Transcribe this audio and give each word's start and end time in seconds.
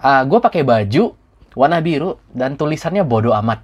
uh, 0.00 0.22
gue 0.26 0.38
pakai 0.40 0.62
baju 0.64 1.14
warna 1.54 1.78
biru 1.84 2.16
dan 2.32 2.56
tulisannya 2.56 3.04
bodoh 3.04 3.34
amat. 3.38 3.62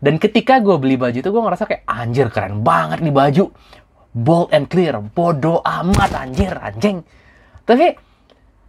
Dan 0.00 0.16
ketika 0.16 0.58
gue 0.64 0.76
beli 0.80 0.96
baju 0.96 1.18
itu 1.20 1.28
gue 1.28 1.42
ngerasa 1.44 1.68
kayak 1.68 1.84
anjir 1.84 2.32
keren 2.32 2.64
banget 2.64 3.04
nih 3.04 3.12
baju. 3.12 3.44
Bold 4.10 4.50
and 4.50 4.66
clear, 4.66 4.98
bodoh 4.98 5.62
amat 5.62 6.10
anjir, 6.16 6.50
anjing. 6.56 7.06
Tapi 7.62 7.94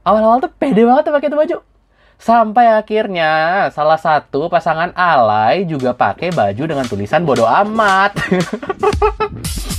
awal-awal 0.05 0.43
tuh 0.43 0.53
pede 0.53 0.85
banget 0.85 1.09
tuh 1.09 1.13
pakai 1.15 1.29
itu 1.31 1.39
baju. 1.39 1.57
Sampai 2.21 2.69
akhirnya 2.69 3.31
salah 3.73 3.97
satu 3.97 4.45
pasangan 4.45 4.93
alay 4.93 5.65
juga 5.65 5.97
pakai 5.97 6.29
baju 6.29 6.63
dengan 6.69 6.85
tulisan 6.85 7.25
bodoh 7.25 7.49
amat. 7.49 8.13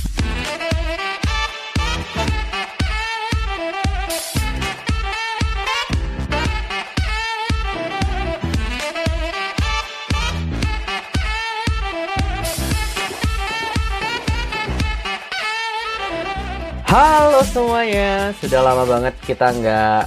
Halo 16.93 17.41
semuanya, 17.41 18.37
sudah 18.37 18.61
lama 18.61 18.85
banget 18.85 19.17
kita 19.25 19.49
nggak 19.49 20.03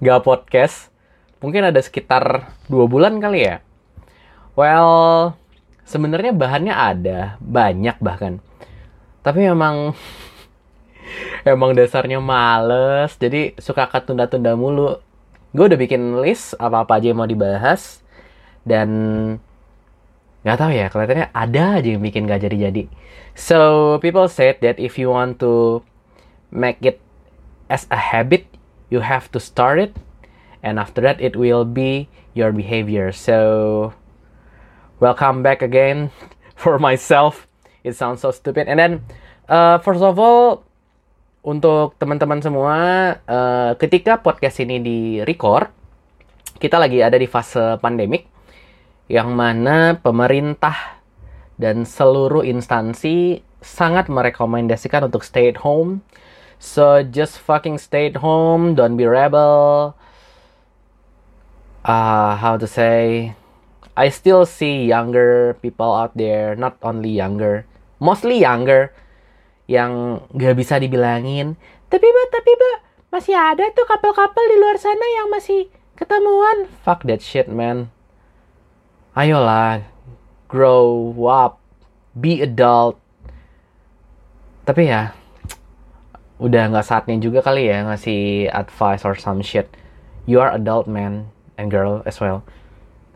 nggak 0.00 0.24
podcast. 0.24 0.88
Mungkin 1.44 1.68
ada 1.68 1.76
sekitar 1.76 2.56
dua 2.72 2.88
bulan 2.88 3.20
kali 3.20 3.44
ya. 3.44 3.60
Well, 4.56 5.36
sebenarnya 5.84 6.32
bahannya 6.32 6.72
ada, 6.72 7.36
banyak 7.44 8.00
bahkan. 8.00 8.40
Tapi 9.20 9.44
memang 9.44 9.92
emang 11.44 11.76
dasarnya 11.76 12.16
males, 12.16 13.12
jadi 13.20 13.52
suka 13.60 13.92
ketunda-tunda 13.92 14.56
mulu. 14.56 15.04
Gue 15.52 15.68
udah 15.68 15.76
bikin 15.76 16.16
list 16.24 16.56
apa-apa 16.56 16.96
aja 16.96 17.12
yang 17.12 17.20
mau 17.20 17.28
dibahas 17.28 18.00
dan 18.64 18.88
nggak 20.42 20.58
tahu 20.58 20.70
ya 20.74 20.86
kelihatannya 20.90 21.26
ada 21.30 21.64
aja 21.78 21.88
yang 21.94 22.02
bikin 22.02 22.26
gak 22.26 22.42
jadi-jadi. 22.42 22.90
So 23.38 23.58
people 24.02 24.26
said 24.26 24.58
that 24.66 24.82
if 24.82 24.98
you 24.98 25.14
want 25.14 25.38
to 25.38 25.86
make 26.50 26.82
it 26.82 26.98
as 27.70 27.86
a 27.94 27.98
habit 27.98 28.50
you 28.90 29.00
have 29.00 29.30
to 29.32 29.38
start 29.38 29.78
it 29.78 29.94
and 30.66 30.82
after 30.82 30.98
that 31.06 31.22
it 31.22 31.38
will 31.38 31.62
be 31.62 32.10
your 32.34 32.50
behavior. 32.50 33.14
So 33.14 33.94
welcome 34.98 35.46
back 35.46 35.62
again 35.62 36.10
for 36.58 36.76
myself. 36.82 37.46
It 37.86 37.94
sounds 37.94 38.22
so 38.22 38.34
stupid. 38.34 38.66
And 38.66 38.78
then 38.82 38.92
uh, 39.46 39.78
first 39.78 40.02
of 40.02 40.18
all 40.18 40.66
untuk 41.42 41.98
teman-teman 41.98 42.42
semua 42.42 42.74
uh, 43.26 43.74
ketika 43.78 44.18
podcast 44.18 44.62
ini 44.62 44.78
di 44.78 44.98
record 45.22 45.70
kita 46.62 46.78
lagi 46.78 47.02
ada 47.02 47.18
di 47.18 47.26
fase 47.26 47.78
pandemik 47.82 48.31
yang 49.12 49.36
mana 49.36 50.00
pemerintah 50.00 50.96
dan 51.60 51.84
seluruh 51.84 52.48
instansi 52.48 53.44
sangat 53.60 54.08
merekomendasikan 54.08 55.12
untuk 55.12 55.20
stay 55.20 55.52
at 55.52 55.60
home. 55.60 56.00
So 56.56 57.04
just 57.04 57.36
fucking 57.36 57.76
stay 57.76 58.08
at 58.08 58.24
home, 58.24 58.72
don't 58.72 58.96
be 58.96 59.04
rebel. 59.04 59.92
Uh, 61.84 62.40
how 62.40 62.56
to 62.56 62.64
say? 62.64 63.36
I 63.92 64.08
still 64.08 64.48
see 64.48 64.88
younger 64.88 65.60
people 65.60 65.92
out 65.92 66.16
there, 66.16 66.56
not 66.56 66.80
only 66.80 67.12
younger, 67.12 67.68
mostly 68.00 68.40
younger, 68.40 68.96
yang 69.68 70.24
gak 70.32 70.56
bisa 70.56 70.80
dibilangin. 70.80 71.60
Tapi 71.92 72.08
ba, 72.08 72.22
tapi 72.32 72.52
ba, 72.56 72.72
masih 73.12 73.36
ada 73.36 73.68
tuh 73.76 73.84
couple-couple 73.84 74.46
di 74.48 74.56
luar 74.56 74.80
sana 74.80 75.04
yang 75.20 75.28
masih 75.28 75.68
ketemuan. 76.00 76.64
Fuck 76.80 77.04
that 77.04 77.20
shit, 77.20 77.52
man 77.52 77.92
ayolah 79.12 79.84
grow 80.48 81.12
up 81.28 81.62
be 82.12 82.44
adult. 82.44 83.00
Tapi 84.68 84.88
ya 84.92 85.16
udah 86.42 86.74
nggak 86.74 86.86
saatnya 86.86 87.16
juga 87.22 87.40
kali 87.40 87.70
ya 87.70 87.86
ngasih 87.86 88.50
advice 88.52 89.02
or 89.04 89.16
some 89.16 89.40
shit. 89.40 89.68
You 90.28 90.38
are 90.38 90.52
adult 90.52 90.86
man 90.86 91.32
and 91.56 91.72
girl 91.72 92.04
as 92.04 92.20
well. 92.20 92.44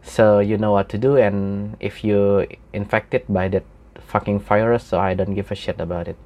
So 0.03 0.39
you 0.39 0.57
know 0.57 0.71
what 0.71 0.89
to 0.95 0.99
do 0.99 1.19
and 1.19 1.75
if 1.83 2.07
you 2.07 2.47
infected 2.71 3.27
by 3.27 3.51
that 3.51 3.67
fucking 3.99 4.39
virus 4.39 4.87
so 4.87 5.03
I 5.03 5.15
don't 5.19 5.35
give 5.35 5.51
a 5.51 5.59
shit 5.59 5.81
about 5.83 6.09
it. 6.09 6.19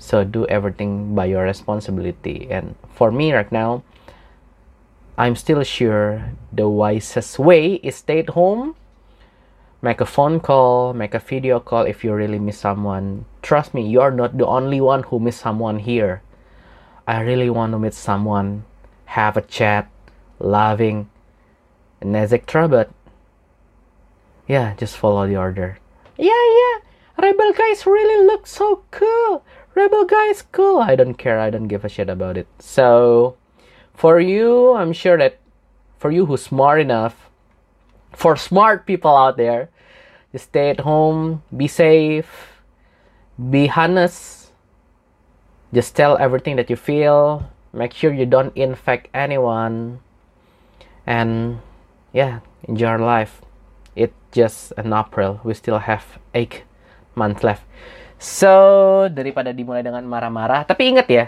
So 0.00 0.24
do 0.24 0.46
everything 0.48 1.14
by 1.14 1.28
your 1.30 1.44
responsibility. 1.44 2.48
And 2.50 2.74
for 2.90 3.12
me 3.12 3.32
right 3.32 3.50
now 3.50 3.82
I'm 5.20 5.36
still 5.36 5.62
sure 5.62 6.32
the 6.48 6.68
wisest 6.68 7.38
way 7.38 7.78
is 7.84 8.00
stay 8.00 8.24
at 8.24 8.32
home 8.32 8.74
make 9.82 10.00
a 10.00 10.06
phone 10.06 10.40
call, 10.40 10.92
make 10.92 11.14
a 11.14 11.18
video 11.18 11.60
call 11.60 11.82
if 11.82 12.04
you 12.04 12.12
really 12.12 12.38
miss 12.38 12.58
someone. 12.58 13.24
Trust 13.42 13.74
me, 13.74 13.86
you're 13.88 14.10
not 14.10 14.36
the 14.36 14.46
only 14.46 14.80
one 14.80 15.04
who 15.04 15.18
miss 15.18 15.36
someone 15.36 15.78
here. 15.78 16.22
I 17.06 17.20
really 17.20 17.50
want 17.50 17.72
to 17.72 17.78
meet 17.78 17.94
someone, 17.94 18.64
have 19.06 19.36
a 19.36 19.42
chat, 19.42 19.90
loving, 20.38 21.10
and 22.00 22.16
etc. 22.16 22.68
But 22.68 22.90
yeah, 24.46 24.74
just 24.76 24.96
follow 24.96 25.26
the 25.26 25.36
order. 25.36 25.78
Yeah, 26.16 26.28
yeah, 26.28 26.76
Rebel 27.20 27.52
guys 27.52 27.86
really 27.86 28.26
look 28.26 28.46
so 28.46 28.82
cool. 28.90 29.44
Rebel 29.74 30.04
guys 30.04 30.42
cool. 30.52 30.78
I 30.80 30.96
don't 30.96 31.14
care. 31.14 31.38
I 31.38 31.50
don't 31.50 31.68
give 31.68 31.84
a 31.84 31.88
shit 31.88 32.08
about 32.08 32.36
it. 32.36 32.46
So, 32.58 33.36
for 33.94 34.20
you, 34.20 34.74
I'm 34.74 34.92
sure 34.92 35.16
that 35.18 35.38
for 35.98 36.10
you 36.10 36.26
who's 36.26 36.42
smart 36.42 36.80
enough 36.80 37.29
for 38.20 38.36
smart 38.36 38.84
people 38.84 39.16
out 39.16 39.40
there 39.40 39.72
just 40.32 40.52
stay 40.52 40.68
at 40.68 40.84
home 40.84 41.40
be 41.56 41.64
safe 41.64 42.60
be 43.40 43.64
honest 43.72 44.52
just 45.72 45.96
tell 45.96 46.20
everything 46.20 46.60
that 46.60 46.68
you 46.68 46.76
feel 46.76 47.48
make 47.72 47.96
sure 47.96 48.12
you 48.12 48.26
don't 48.26 48.52
infect 48.56 49.08
anyone 49.14 50.04
and 51.06 51.58
yeah 52.12 52.40
enjoy 52.68 52.96
your 52.96 52.98
life. 52.98 53.42
It's 53.96 54.14
just 54.32 54.72
an 54.76 54.92
April. 54.92 55.40
We 55.44 55.54
still 55.54 55.78
have 55.78 56.04
eight 56.34 56.62
months 57.14 57.42
left. 57.42 57.64
So 58.20 59.08
daripada 59.08 59.56
dimulai 59.56 59.80
dengan 59.80 60.04
marah-marah 60.04 60.68
tapi 60.68 60.92
ingat 60.92 61.08
ya 61.08 61.26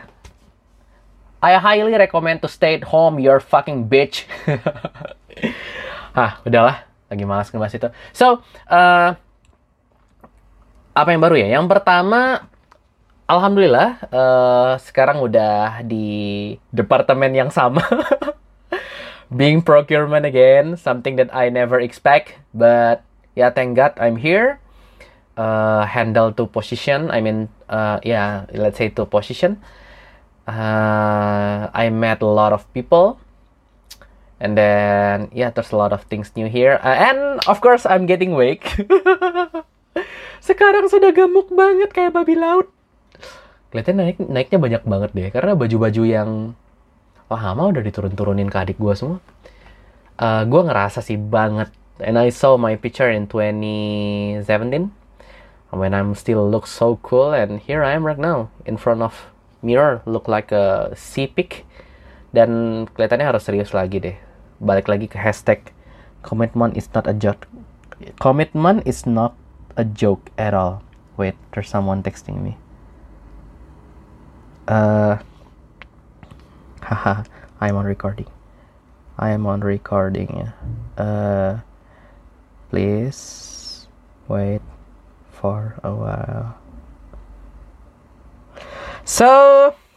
I 1.43 1.59
highly 1.59 1.99
recommend 1.99 2.39
to 2.47 2.49
stay 2.49 2.79
at 2.79 2.87
home, 2.87 3.19
you're 3.19 3.43
fucking 3.43 3.91
bitch. 3.91 4.31
ah 6.17 6.41
udahlah. 6.45 6.85
Lagi 7.13 7.25
malas 7.29 7.53
ngebahas 7.53 7.77
itu. 7.77 7.89
So 8.17 8.41
uh, 8.73 9.11
apa 10.93 11.09
yang 11.13 11.21
baru 11.21 11.37
ya? 11.41 11.49
Yang 11.61 11.67
pertama 11.73 12.49
alhamdulillah 13.29 14.01
uh, 14.13 14.73
sekarang 14.81 15.21
udah 15.25 15.85
di 15.85 16.57
departemen 16.73 17.33
yang 17.33 17.51
sama. 17.53 17.85
Being 19.33 19.65
procurement 19.65 20.29
again 20.29 20.77
something 20.77 21.17
that 21.17 21.33
I 21.33 21.49
never 21.49 21.81
expect 21.81 22.37
but 22.53 23.05
yeah 23.33 23.49
thank 23.49 23.77
God 23.77 23.97
I'm 23.97 24.21
here. 24.21 24.61
Uh, 25.33 25.89
handle 25.89 26.29
two 26.29 26.45
position 26.45 27.09
I 27.09 27.25
mean 27.25 27.49
uh, 27.73 28.05
yeah 28.05 28.45
let's 28.53 28.77
say 28.77 28.93
two 28.93 29.09
position. 29.09 29.61
Uh, 30.45 31.71
I 31.71 31.89
met 31.95 32.21
a 32.21 32.29
lot 32.29 32.53
of 32.53 32.69
people 32.75 33.22
and 34.43 34.59
then 34.59 35.31
yeah 35.31 35.55
there's 35.55 35.71
a 35.71 35.79
lot 35.79 35.95
of 35.95 36.03
things 36.11 36.35
new 36.35 36.51
here. 36.51 36.83
Uh, 36.83 36.99
and 36.99 37.39
of 37.47 37.63
course 37.63 37.87
I'm 37.87 38.11
getting 38.11 38.35
wake. 38.35 38.67
Sekarang 40.49 40.91
sudah 40.91 41.15
gemuk 41.15 41.55
banget 41.55 41.95
kayak 41.95 42.19
babi 42.19 42.35
laut. 42.35 42.67
Kelihatan 43.71 44.03
naik 44.03 44.19
naiknya 44.19 44.59
banyak 44.59 44.83
banget 44.83 45.11
deh 45.15 45.31
karena 45.31 45.55
baju-baju 45.55 46.03
yang 46.03 46.31
lama 47.31 47.63
udah 47.73 47.81
diturun-turunin 47.81 48.51
ke 48.51 48.59
adik 48.59 48.77
gue 48.83 48.93
semua. 48.99 49.23
Uh, 50.19 50.45
gue 50.45 50.61
ngerasa 50.67 51.01
sih 51.01 51.17
banget. 51.17 51.71
And 52.03 52.19
I 52.19 52.35
saw 52.35 52.59
my 52.59 52.75
picture 52.75 53.09
in 53.09 53.31
2017 53.31 54.43
when 55.73 55.95
I'm 55.95 56.19
still 56.19 56.45
look 56.51 56.67
so 56.67 56.99
cool 57.01 57.31
and 57.33 57.63
here 57.63 57.87
I 57.87 57.95
am 57.95 58.03
right 58.03 58.19
now 58.19 58.51
in 58.67 58.77
front 58.77 59.01
of 59.01 59.31
mirror 59.63 60.03
look 60.05 60.27
like 60.27 60.51
a 60.51 60.91
sea 60.99 61.31
pig. 61.31 61.63
Dan 62.35 62.85
kelihatannya 62.91 63.29
harus 63.29 63.47
serius 63.47 63.71
lagi 63.71 64.03
deh 64.03 64.32
balik 64.63 64.87
lagi 64.87 65.11
ke 65.11 65.19
hashtag 65.19 65.75
commitment 66.23 66.79
is 66.79 66.87
not 66.95 67.11
a 67.11 67.15
joke. 67.15 67.51
Commitment 68.23 68.87
is 68.87 69.03
not 69.03 69.35
a 69.75 69.83
joke 69.83 70.31
at 70.39 70.55
all. 70.55 70.87
Wait 71.19 71.35
there's 71.51 71.67
someone 71.67 72.07
texting 72.07 72.39
me. 72.39 72.55
Uh 74.71 75.19
haha 76.79 77.27
I'm 77.59 77.75
on 77.75 77.91
recording. 77.91 78.31
I 79.19 79.35
am 79.35 79.51
on 79.51 79.67
recording 79.67 80.55
uh 80.95 81.59
please 82.71 83.91
wait 84.31 84.63
for 85.27 85.75
a 85.83 85.91
while. 85.91 86.55
So 89.03 89.29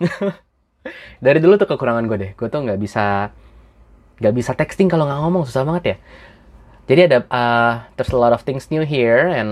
dari 1.25 1.37
dulu 1.37 1.61
tuh 1.61 1.69
kekurangan 1.69 2.09
gue 2.09 2.17
deh. 2.17 2.31
Gue 2.33 2.49
tuh 2.49 2.65
nggak 2.65 2.81
bisa 2.81 3.29
Gak 4.19 4.33
bisa 4.35 4.51
texting 4.55 4.87
kalau 4.87 5.07
nggak 5.07 5.21
ngomong 5.21 5.43
susah 5.43 5.67
banget 5.67 5.83
ya. 5.83 5.97
Jadi 6.85 7.01
ada 7.09 7.17
uh, 7.33 7.73
there's 7.97 8.13
a 8.13 8.19
lot 8.19 8.31
of 8.31 8.45
things 8.45 8.69
new 8.69 8.85
here 8.85 9.25
and 9.25 9.51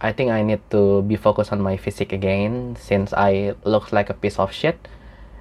I 0.00 0.12
think 0.16 0.32
I 0.32 0.40
need 0.40 0.64
to 0.72 1.04
be 1.04 1.16
focused 1.16 1.52
on 1.52 1.60
my 1.60 1.76
physique 1.76 2.12
again 2.12 2.76
since 2.80 3.12
I 3.12 3.52
look 3.68 3.92
like 3.92 4.08
a 4.08 4.16
piece 4.16 4.40
of 4.40 4.48
shit. 4.48 4.80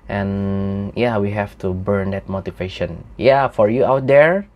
And 0.09 0.91
yeah, 0.99 1.15
we 1.15 1.31
have 1.31 1.55
to 1.63 1.71
burn 1.71 2.11
that 2.11 2.27
motivation. 2.27 3.07
Yeah, 3.15 3.47
for 3.47 3.69
you 3.69 3.85
out 3.85 4.09
there, 4.09 4.49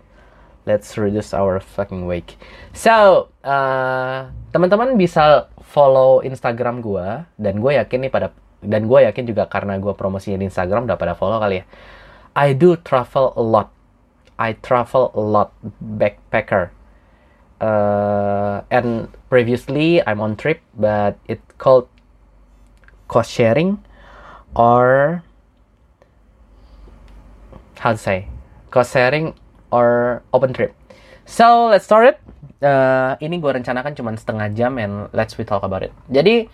let's 0.65 0.97
reduce 0.97 1.31
our 1.31 1.59
fucking 1.61 2.03
weight. 2.03 2.35
So, 2.73 3.29
uh, 3.45 4.33
teman-teman 4.51 4.99
bisa 4.99 5.47
follow 5.61 6.19
Instagram 6.19 6.83
gue 6.83 7.23
dan 7.39 7.63
gue 7.63 7.71
yakin 7.79 7.99
nih 8.03 8.11
pada 8.11 8.35
dan 8.63 8.87
gue 8.87 8.99
yakin 9.07 9.23
juga 9.27 9.47
karena 9.47 9.79
gue 9.79 9.93
promosinya 9.95 10.39
di 10.39 10.47
Instagram 10.47 10.87
udah 10.87 10.99
pada 10.99 11.15
follow 11.15 11.39
kali 11.39 11.63
ya. 11.63 11.65
I 12.35 12.53
do 12.53 12.75
travel 12.75 13.33
a 13.37 13.41
lot. 13.41 13.69
I 14.37 14.53
travel 14.53 15.13
a 15.13 15.21
lot 15.21 15.53
backpacker. 15.77 16.73
Uh, 17.61 18.65
and 18.73 19.07
previously 19.29 20.03
I'm 20.03 20.19
on 20.19 20.35
trip 20.35 20.59
but 20.75 21.15
it 21.31 21.39
called 21.57 21.87
cost 23.07 23.31
sharing 23.31 23.79
or 24.51 25.23
how 27.79 27.93
to 27.93 27.97
say 27.97 28.27
cost 28.67 28.91
sharing 28.91 29.37
or 29.71 30.23
open 30.33 30.51
trip. 30.51 30.75
So 31.23 31.71
let's 31.71 31.85
start 31.85 32.17
it. 32.17 32.17
Uh, 32.59 33.15
ini 33.23 33.39
gue 33.39 33.51
rencanakan 33.53 33.95
cuma 33.95 34.11
setengah 34.17 34.51
jam 34.57 34.75
and 34.75 35.07
let's 35.15 35.37
we 35.39 35.47
talk 35.47 35.63
about 35.63 35.87
it. 35.87 35.93
Jadi 36.11 36.49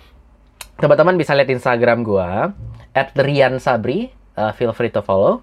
teman-teman 0.77 1.17
bisa 1.17 1.33
lihat 1.33 1.49
Instagram 1.49 2.05
gue 2.05 2.29
at 2.93 3.15
Rian 3.17 3.57
Sabri. 3.57 4.13
Uh, 4.37 4.53
feel 4.53 4.71
free 4.77 4.93
to 4.93 5.01
follow 5.01 5.41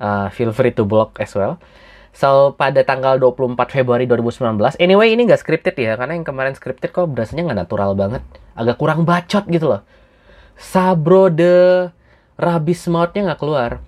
uh, 0.00 0.32
feel 0.32 0.50
free 0.50 0.72
to 0.74 0.82
blog 0.82 1.12
as 1.20 1.36
well 1.36 1.60
So, 2.10 2.58
pada 2.58 2.82
tanggal 2.82 3.22
24 3.22 3.54
Februari 3.70 4.04
2019, 4.10 4.82
anyway 4.82 5.14
ini 5.14 5.30
nggak 5.30 5.46
scripted 5.46 5.78
ya, 5.78 5.94
karena 5.94 6.18
yang 6.18 6.26
kemarin 6.26 6.58
scripted 6.58 6.90
kok 6.90 7.06
berasanya 7.06 7.46
nggak 7.46 7.58
natural 7.66 7.94
banget. 7.94 8.22
Agak 8.58 8.76
kurang 8.82 9.06
bacot 9.06 9.46
gitu 9.46 9.70
loh. 9.70 9.82
Sabro 10.58 11.30
de 11.30 11.86
rabis 12.34 12.82
mautnya 12.90 13.30
nggak 13.30 13.40
keluar. 13.40 13.78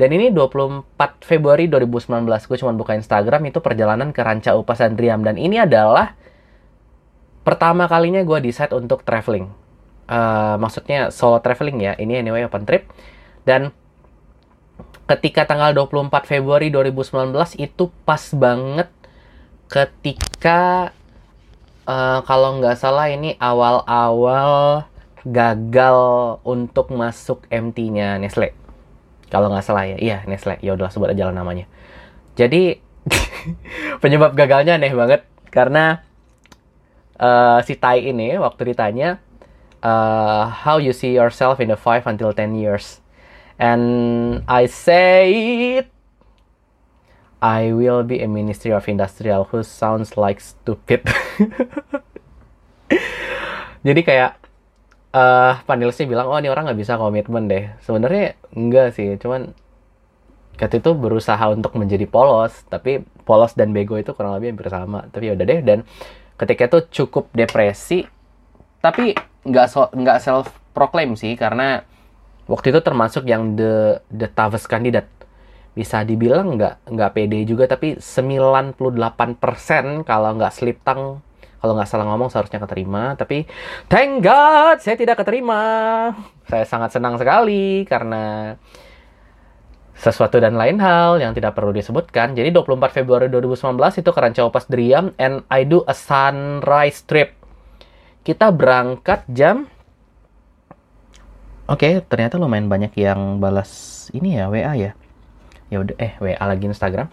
Dan 0.00 0.16
ini 0.16 0.32
24 0.32 1.20
Februari 1.20 1.68
2019, 1.68 2.24
gue 2.48 2.58
cuma 2.64 2.72
buka 2.72 2.96
Instagram, 2.96 3.52
itu 3.52 3.60
perjalanan 3.60 4.16
ke 4.16 4.24
Ranca 4.24 4.56
Upas 4.56 4.80
dan 4.80 4.96
Riam. 4.96 5.20
Dan 5.20 5.36
ini 5.36 5.60
adalah 5.60 6.16
pertama 7.44 7.84
kalinya 7.84 8.24
gue 8.24 8.40
decide 8.40 8.72
untuk 8.72 9.04
traveling. 9.04 9.52
Uh, 10.08 10.56
maksudnya 10.56 11.12
solo 11.12 11.44
traveling 11.44 11.84
ya, 11.84 11.92
ini 12.00 12.16
anyway 12.16 12.48
open 12.48 12.64
trip. 12.64 12.88
Dan 13.44 13.76
ketika 15.10 15.42
tanggal 15.42 15.74
24 15.74 16.22
Februari 16.22 16.70
2019 16.70 17.34
itu 17.58 17.90
pas 18.06 18.22
banget 18.30 18.86
ketika 19.66 20.94
uh, 21.82 22.22
kalau 22.22 22.62
nggak 22.62 22.78
salah 22.78 23.10
ini 23.10 23.34
awal-awal 23.42 24.86
gagal 25.26 25.98
untuk 26.46 26.94
masuk 26.94 27.42
MT-nya 27.50 28.22
Nestle. 28.22 28.54
Kalau 29.30 29.50
nggak 29.50 29.66
salah 29.66 29.90
ya, 29.90 29.98
iya 29.98 30.18
Nestle. 30.30 30.62
Ya 30.62 30.78
udahlah 30.78 30.94
sebut 30.94 31.10
aja 31.10 31.26
lah 31.26 31.34
namanya. 31.34 31.66
Jadi 32.38 32.78
penyebab 34.02 34.38
gagalnya 34.38 34.78
aneh 34.78 34.94
banget 34.94 35.26
karena 35.50 36.06
uh, 37.18 37.58
si 37.66 37.74
Tai 37.74 37.98
ini 37.98 38.38
waktu 38.38 38.72
ditanya 38.72 39.18
uh, 39.82 40.46
how 40.46 40.78
you 40.78 40.94
see 40.94 41.10
yourself 41.10 41.58
in 41.58 41.66
the 41.66 41.78
5 41.78 42.06
until 42.06 42.30
10 42.30 42.54
years 42.54 42.99
and 43.60 43.84
I 44.48 44.64
say 44.66 45.84
I 47.40 47.72
will 47.72 48.04
be 48.04 48.24
a 48.24 48.28
Ministry 48.28 48.72
of 48.72 48.88
Industrial 48.88 49.44
who 49.48 49.60
sounds 49.60 50.16
like 50.16 50.40
stupid. 50.40 51.04
Jadi 53.86 54.00
kayak 54.04 54.36
uh, 55.16 55.56
panelisnya 55.64 56.04
bilang, 56.04 56.28
oh 56.28 56.36
ini 56.36 56.52
orang 56.52 56.68
nggak 56.68 56.80
bisa 56.80 57.00
komitmen 57.00 57.48
deh. 57.48 57.72
Sebenarnya 57.80 58.36
enggak 58.52 58.96
sih, 58.96 59.16
cuman 59.16 59.56
kata 60.60 60.84
itu 60.84 60.92
berusaha 60.92 61.40
untuk 61.48 61.72
menjadi 61.80 62.04
polos, 62.04 62.52
tapi 62.68 63.00
polos 63.24 63.56
dan 63.56 63.72
bego 63.72 63.96
itu 63.96 64.12
kurang 64.12 64.36
lebih 64.36 64.52
hampir 64.52 64.68
sama. 64.68 65.08
Tapi 65.08 65.28
ya 65.28 65.32
udah 65.32 65.46
deh, 65.48 65.60
dan 65.64 65.78
ketika 66.36 66.68
itu 66.68 66.78
cukup 67.00 67.32
depresi, 67.32 68.04
tapi 68.84 69.16
nggak 69.48 69.66
so, 69.72 69.88
nggak 69.96 70.20
self 70.20 70.52
proclaim 70.76 71.16
sih, 71.16 71.32
karena 71.40 71.88
waktu 72.50 72.74
itu 72.74 72.80
termasuk 72.82 73.22
yang 73.30 73.54
the 73.54 74.02
the 74.10 74.26
toughest 74.26 74.66
kandidat 74.66 75.06
bisa 75.70 76.02
dibilang 76.02 76.58
nggak 76.58 76.90
nggak 76.90 77.10
pede 77.14 77.46
juga 77.46 77.70
tapi 77.70 78.02
98% 78.02 78.74
kalau 80.02 80.30
nggak 80.34 80.52
slip 80.52 80.82
tang 80.82 81.22
kalau 81.60 81.76
nggak 81.76 81.88
salah 81.92 82.08
ngomong 82.08 82.32
seharusnya 82.32 82.56
keterima. 82.56 83.14
Tapi 83.20 83.44
thank 83.86 84.24
God 84.24 84.80
saya 84.80 84.96
tidak 84.96 85.20
keterima. 85.20 85.60
Saya 86.48 86.64
sangat 86.64 86.96
senang 86.96 87.20
sekali 87.20 87.84
karena 87.84 88.56
sesuatu 89.92 90.40
dan 90.40 90.56
lain 90.56 90.80
hal 90.80 91.20
yang 91.20 91.36
tidak 91.36 91.52
perlu 91.52 91.76
disebutkan. 91.76 92.32
Jadi 92.32 92.48
24 92.48 93.04
Februari 93.04 93.28
2019 93.28 93.76
itu 94.00 94.10
ke 94.10 94.20
Pas 94.48 94.64
Driam 94.64 95.12
and 95.20 95.44
I 95.52 95.68
do 95.68 95.84
a 95.84 95.92
sunrise 95.92 97.04
trip. 97.04 97.36
Kita 98.24 98.48
berangkat 98.48 99.28
jam 99.28 99.68
Oke, 101.70 101.86
okay, 101.86 101.94
ternyata 102.02 102.34
lumayan 102.34 102.66
banyak 102.66 102.90
yang 102.98 103.38
balas 103.38 104.10
ini 104.10 104.34
ya 104.34 104.50
WA 104.50 104.74
ya. 104.74 104.90
Ya 105.70 105.78
udah 105.78 105.94
eh 106.02 106.18
WA 106.18 106.42
lagi 106.42 106.66
Instagram. 106.66 107.06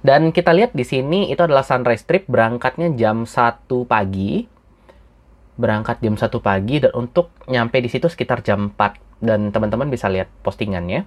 Dan 0.00 0.32
kita 0.32 0.56
lihat 0.56 0.72
di 0.72 0.80
sini 0.80 1.28
itu 1.28 1.44
adalah 1.44 1.60
sunrise 1.60 2.08
trip 2.08 2.24
berangkatnya 2.24 2.88
jam 2.96 3.28
1 3.28 3.68
pagi. 3.84 4.48
Berangkat 5.60 6.00
jam 6.00 6.16
1 6.16 6.24
pagi 6.40 6.80
dan 6.80 6.96
untuk 6.96 7.36
nyampe 7.52 7.84
di 7.84 7.92
situ 7.92 8.08
sekitar 8.08 8.40
jam 8.40 8.72
4 8.72 9.20
dan 9.20 9.52
teman-teman 9.52 9.92
bisa 9.92 10.08
lihat 10.08 10.32
postingannya. 10.40 11.04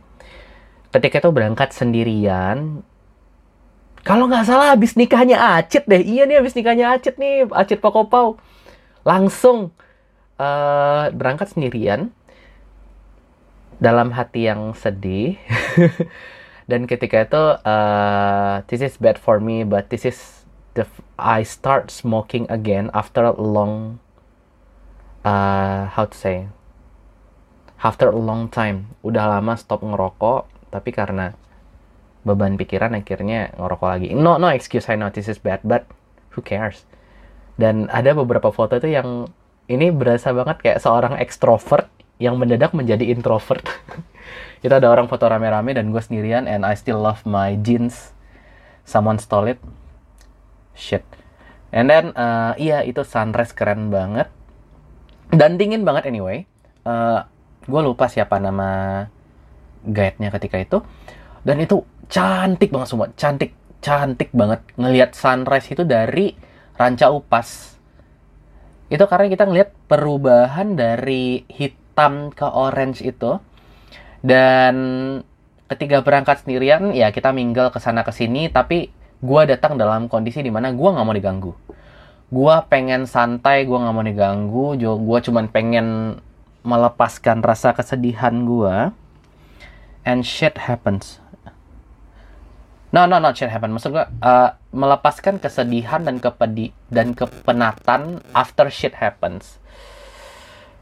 Ketika 0.94 1.25
itu 1.25 1.33
berangkat 1.33 1.74
sendirian, 1.74 2.86
kalau 4.06 4.30
nggak 4.30 4.45
salah 4.45 4.77
habis 4.77 4.94
nikahnya 4.94 5.42
Acit 5.57 5.89
deh. 5.89 6.06
Iya 6.06 6.30
nih 6.30 6.38
habis 6.38 6.53
nikahnya 6.53 6.94
Acit 6.94 7.18
nih, 7.18 7.50
Acit 7.50 7.81
Pokopau. 7.81 8.38
Langsung 9.01 9.74
uh, 10.38 11.09
berangkat 11.09 11.57
sendirian 11.57 12.13
dalam 13.81 14.13
hati 14.13 14.45
yang 14.47 14.77
sedih. 14.77 15.41
Dan 16.69 16.87
ketika 16.87 17.25
itu 17.25 17.43
uh, 17.65 18.63
this 18.69 18.79
is 18.79 18.95
bad 19.01 19.17
for 19.17 19.41
me 19.41 19.65
but 19.65 19.89
this 19.91 20.07
is 20.07 20.45
the 20.77 20.88
I 21.19 21.43
start 21.43 21.91
smoking 21.91 22.47
again 22.47 22.88
after 22.95 23.27
a 23.27 23.35
long 23.35 24.00
uh, 25.25 25.91
how 25.91 26.07
to 26.07 26.15
say 26.15 26.47
after 27.81 28.13
a 28.13 28.15
long 28.15 28.47
time. 28.47 28.93
Udah 29.03 29.27
lama 29.27 29.57
stop 29.57 29.83
ngerokok 29.83 30.47
tapi 30.71 30.95
karena 30.95 31.35
beban 32.21 32.55
pikiran 32.55 32.93
akhirnya 32.93 33.51
ngerokok 33.57 33.89
lagi. 33.89 34.07
No 34.13 34.38
no 34.38 34.53
excuse 34.53 34.88
I 34.88 34.95
know 34.95 35.09
this 35.11 35.27
is 35.27 35.41
bad 35.41 35.65
but 35.65 35.89
who 36.38 36.45
cares? 36.45 36.85
Dan 37.59 37.91
ada 37.91 38.15
beberapa 38.15 38.53
foto 38.53 38.79
itu 38.79 38.95
yang 38.95 39.27
ini 39.67 39.91
berasa 39.91 40.31
banget 40.31 40.63
kayak 40.63 40.79
seorang 40.79 41.19
ekstrovert 41.19 41.91
yang 42.21 42.37
mendadak 42.37 42.77
menjadi 42.77 43.09
introvert. 43.09 43.65
Kita 44.61 44.77
ada 44.77 44.93
orang 44.93 45.09
foto 45.09 45.25
rame-rame 45.25 45.73
dan 45.73 45.89
gue 45.89 45.97
sendirian 45.97 46.45
and 46.45 46.61
I 46.61 46.77
still 46.77 47.01
love 47.01 47.25
my 47.25 47.57
jeans. 47.57 48.13
Someone 48.85 49.17
stole 49.17 49.57
it. 49.57 49.59
Shit. 50.77 51.01
And 51.73 51.89
then 51.89 52.13
uh, 52.13 52.53
iya 52.61 52.85
itu 52.85 53.01
sunrise 53.01 53.57
keren 53.57 53.89
banget. 53.89 54.29
Dan 55.33 55.57
dingin 55.57 55.81
banget 55.81 56.05
anyway. 56.05 56.45
Uh, 56.85 57.25
gue 57.65 57.81
lupa 57.81 58.05
siapa 58.05 58.37
nama 58.37 59.09
guide-nya 59.81 60.29
ketika 60.29 60.61
itu. 60.61 60.77
Dan 61.41 61.57
itu 61.57 61.81
cantik 62.05 62.69
banget 62.69 62.87
semua, 62.93 63.09
cantik, 63.17 63.57
cantik 63.81 64.29
banget 64.29 64.61
ngelihat 64.77 65.17
sunrise 65.17 65.73
itu 65.73 65.81
dari 65.81 66.37
Ranca 66.77 67.09
Upas. 67.09 67.81
Itu 68.93 69.09
karena 69.09 69.25
kita 69.31 69.49
ngelihat 69.49 69.73
perubahan 69.89 70.77
dari 70.77 71.47
hit 71.49 71.80
hitam 71.91 72.31
ke 72.31 72.48
orange 72.48 73.03
itu. 73.03 73.43
Dan 74.24 74.75
ketika 75.67 76.00
berangkat 76.00 76.48
sendirian 76.48 76.95
ya 76.95 77.12
kita 77.12 77.36
mingle 77.36 77.67
ke 77.67 77.79
sana 77.83 78.07
ke 78.07 78.15
sini 78.15 78.48
tapi 78.48 78.91
gue 79.19 79.41
datang 79.48 79.75
dalam 79.75 80.07
kondisi 80.07 80.39
di 80.39 80.51
mana 80.51 80.71
gue 80.71 80.88
nggak 80.88 81.03
mau 81.03 81.12
diganggu. 81.12 81.51
Gue 82.31 82.55
pengen 82.71 83.03
santai 83.03 83.67
gue 83.67 83.75
nggak 83.75 83.95
mau 83.95 84.05
diganggu 84.07 84.65
gue 84.79 85.19
cuman 85.27 85.51
pengen 85.51 86.17
melepaskan 86.63 87.43
rasa 87.43 87.75
kesedihan 87.75 88.48
gue 88.48 88.95
and 90.07 90.24
shit 90.24 90.55
happens. 90.55 91.19
No 92.91 93.07
no 93.07 93.19
not 93.19 93.36
shit 93.36 93.51
happen 93.51 93.75
maksud 93.75 93.95
gue 93.95 94.05
uh, 94.24 94.50
melepaskan 94.71 95.39
kesedihan 95.43 96.03
dan 96.03 96.19
kepedi 96.19 96.71
dan 96.91 97.15
kepenatan 97.15 98.19
after 98.36 98.67
shit 98.67 98.95
happens 99.00 99.62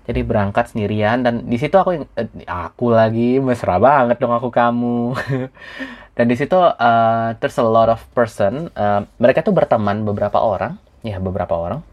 jadi 0.09 0.25
berangkat 0.25 0.73
sendirian 0.73 1.21
dan 1.21 1.45
di 1.45 1.61
situ 1.61 1.77
aku 1.77 2.01
eh, 2.17 2.25
aku 2.49 2.89
lagi 2.89 3.37
mesra 3.37 3.77
banget 3.77 4.17
dong 4.17 4.33
aku 4.33 4.49
kamu. 4.49 5.13
Dan 6.17 6.27
di 6.27 6.35
situ 6.35 6.57
uh, 6.57 7.31
there's 7.39 7.55
a 7.55 7.63
lot 7.63 7.87
of 7.87 8.03
person 8.11 8.67
uh, 8.75 9.07
mereka 9.21 9.39
tuh 9.39 9.55
berteman 9.55 10.03
beberapa 10.03 10.41
orang 10.41 10.81
ya 11.05 11.21
beberapa 11.21 11.53
orang. 11.53 11.85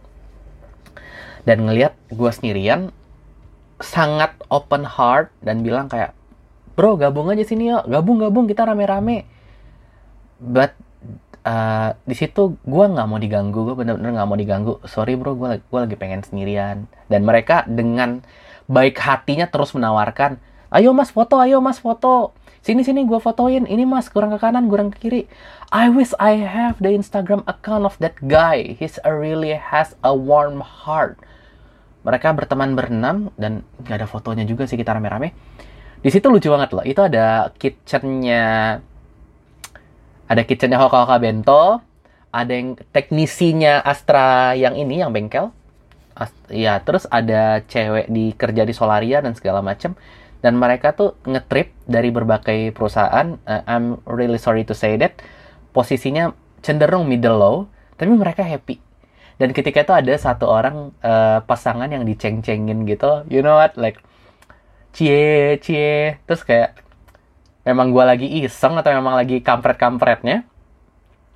Dan 1.45 1.69
ngelihat 1.69 1.95
gue 2.09 2.31
sendirian 2.33 2.91
sangat 3.85 4.33
open 4.49 4.89
heart 4.89 5.29
dan 5.45 5.61
bilang 5.61 5.87
kayak 5.87 6.17
bro 6.73 6.97
gabung 6.97 7.29
aja 7.29 7.45
sini 7.45 7.69
yuk 7.69 7.85
gabung 7.85 8.19
gabung 8.19 8.49
kita 8.49 8.65
rame-rame. 8.65 9.29
But 10.41 10.73
uh, 11.47 11.95
di 12.03 12.15
situ 12.19 12.59
gue 12.67 12.85
nggak 12.91 13.07
mau 13.07 13.23
diganggu 13.23 13.63
gue 13.63 13.77
bener-bener 13.79 14.11
nggak 14.19 14.29
mau 14.29 14.35
diganggu. 14.35 14.73
Sorry 14.91 15.15
bro 15.15 15.39
gue 15.39 15.63
gue 15.63 15.79
lagi 15.79 15.97
pengen 15.97 16.27
sendirian. 16.27 16.91
Dan 17.07 17.23
mereka 17.23 17.63
dengan 17.71 18.27
baik 18.67 18.99
hatinya 18.99 19.47
terus 19.47 19.71
menawarkan 19.79 20.43
ayo 20.75 20.91
mas 20.91 21.15
foto 21.15 21.39
ayo 21.39 21.63
mas 21.63 21.79
foto. 21.79 22.35
Sini 22.67 22.83
sini 22.83 23.07
gue 23.07 23.23
fotoin. 23.23 23.63
Ini 23.63 23.87
mas 23.87 24.11
kurang 24.11 24.35
ke 24.35 24.43
kanan 24.43 24.67
kurang 24.67 24.91
ke 24.91 24.99
kiri. 24.99 25.23
I 25.71 25.87
wish 25.87 26.11
I 26.19 26.43
have 26.43 26.83
the 26.83 26.91
Instagram 26.91 27.47
account 27.47 27.87
of 27.87 27.95
that 28.03 28.19
guy. 28.27 28.75
He's 28.75 28.99
a 29.07 29.15
really 29.15 29.55
has 29.55 29.95
a 30.03 30.11
warm 30.11 30.59
heart. 30.67 31.23
Mereka 32.03 32.35
berteman 32.35 32.75
berenam 32.75 33.31
dan 33.39 33.63
nggak 33.83 34.03
ada 34.03 34.07
fotonya 34.11 34.43
juga 34.43 34.67
sih 34.67 34.75
kita 34.75 34.95
rame-rame. 34.95 35.31
Di 36.03 36.11
situ 36.11 36.27
lucu 36.27 36.51
banget 36.51 36.75
loh. 36.75 36.83
Itu 36.87 37.07
ada 37.07 37.55
kitchennya 37.55 38.79
ada 40.27 40.43
kitchennya 40.43 40.79
Hoka 40.79 41.07
Hoka 41.07 41.17
Bento 41.23 41.81
ada 42.31 42.53
yang 42.53 42.77
teknisinya 42.93 43.81
Astra 43.81 44.53
yang 44.59 44.77
ini 44.77 45.01
yang 45.01 45.15
bengkel 45.15 45.55
Ast 46.17 46.37
ya 46.49 46.81
terus 46.81 47.05
ada 47.09 47.61
cewek 47.65 48.09
di 48.09 48.33
kerja 48.33 48.65
di 48.65 48.73
Solaria 48.73 49.21
dan 49.21 49.37
segala 49.37 49.61
macam 49.61 49.95
dan 50.47 50.63
mereka 50.63 50.95
tuh 50.95 51.19
ngetrip 51.27 51.75
dari 51.91 52.15
berbagai 52.15 52.71
perusahaan. 52.71 53.35
Uh, 53.43 53.63
I'm 53.67 53.99
really 54.07 54.39
sorry 54.39 54.63
to 54.69 54.79
say 54.79 54.95
that 55.01 55.19
posisinya 55.75 56.39
cenderung 56.63 57.11
middle 57.11 57.43
low, 57.43 57.57
tapi 57.99 58.15
mereka 58.15 58.47
happy. 58.47 58.79
Dan 59.43 59.51
ketika 59.51 59.83
itu 59.83 59.93
ada 59.93 60.15
satu 60.17 60.49
orang 60.49 60.95
uh, 61.03 61.43
pasangan 61.45 61.91
yang 61.91 62.07
diceng-cengin 62.09 62.89
gitu, 62.89 63.27
you 63.29 63.43
know 63.43 63.59
what, 63.59 63.77
like 63.77 64.01
cie 64.97 65.59
cie, 65.61 66.17
terus 66.25 66.47
kayak 66.47 66.79
memang 67.67 67.91
gue 67.91 68.05
lagi 68.07 68.27
iseng 68.47 68.79
atau 68.79 68.95
memang 68.95 69.19
lagi 69.19 69.43
kampret-kampretnya, 69.43 70.47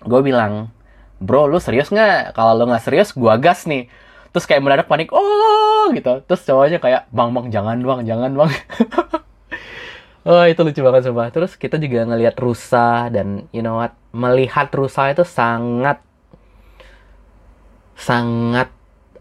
gue 0.06 0.20
bilang, 0.22 0.70
bro 1.18 1.50
lu 1.50 1.58
serius 1.58 1.90
nggak? 1.90 2.32
Kalau 2.38 2.54
lu 2.54 2.70
nggak 2.70 2.84
serius, 2.86 3.10
gue 3.12 3.34
gas 3.42 3.66
nih. 3.66 3.90
Terus 4.30 4.46
kayak 4.46 4.62
mendadak 4.62 4.86
panik 4.86 5.10
oh 5.10 5.90
gitu. 5.90 6.22
Terus 6.24 6.42
cowoknya 6.46 6.78
kayak 6.78 7.10
bang 7.10 7.30
bang 7.34 7.46
jangan 7.50 7.78
bang 7.82 8.00
jangan 8.06 8.30
bang. 8.38 8.50
Oh 10.20 10.44
itu 10.44 10.60
lucu 10.60 10.84
banget 10.84 11.08
sumpah. 11.08 11.32
Terus 11.32 11.56
kita 11.56 11.80
juga 11.80 12.04
ngelihat 12.04 12.36
rusa 12.36 13.08
dan 13.08 13.48
you 13.56 13.64
know 13.64 13.80
what 13.80 13.96
melihat 14.12 14.68
rusa 14.68 15.08
itu 15.16 15.24
sangat 15.24 15.96
sangat 17.96 18.68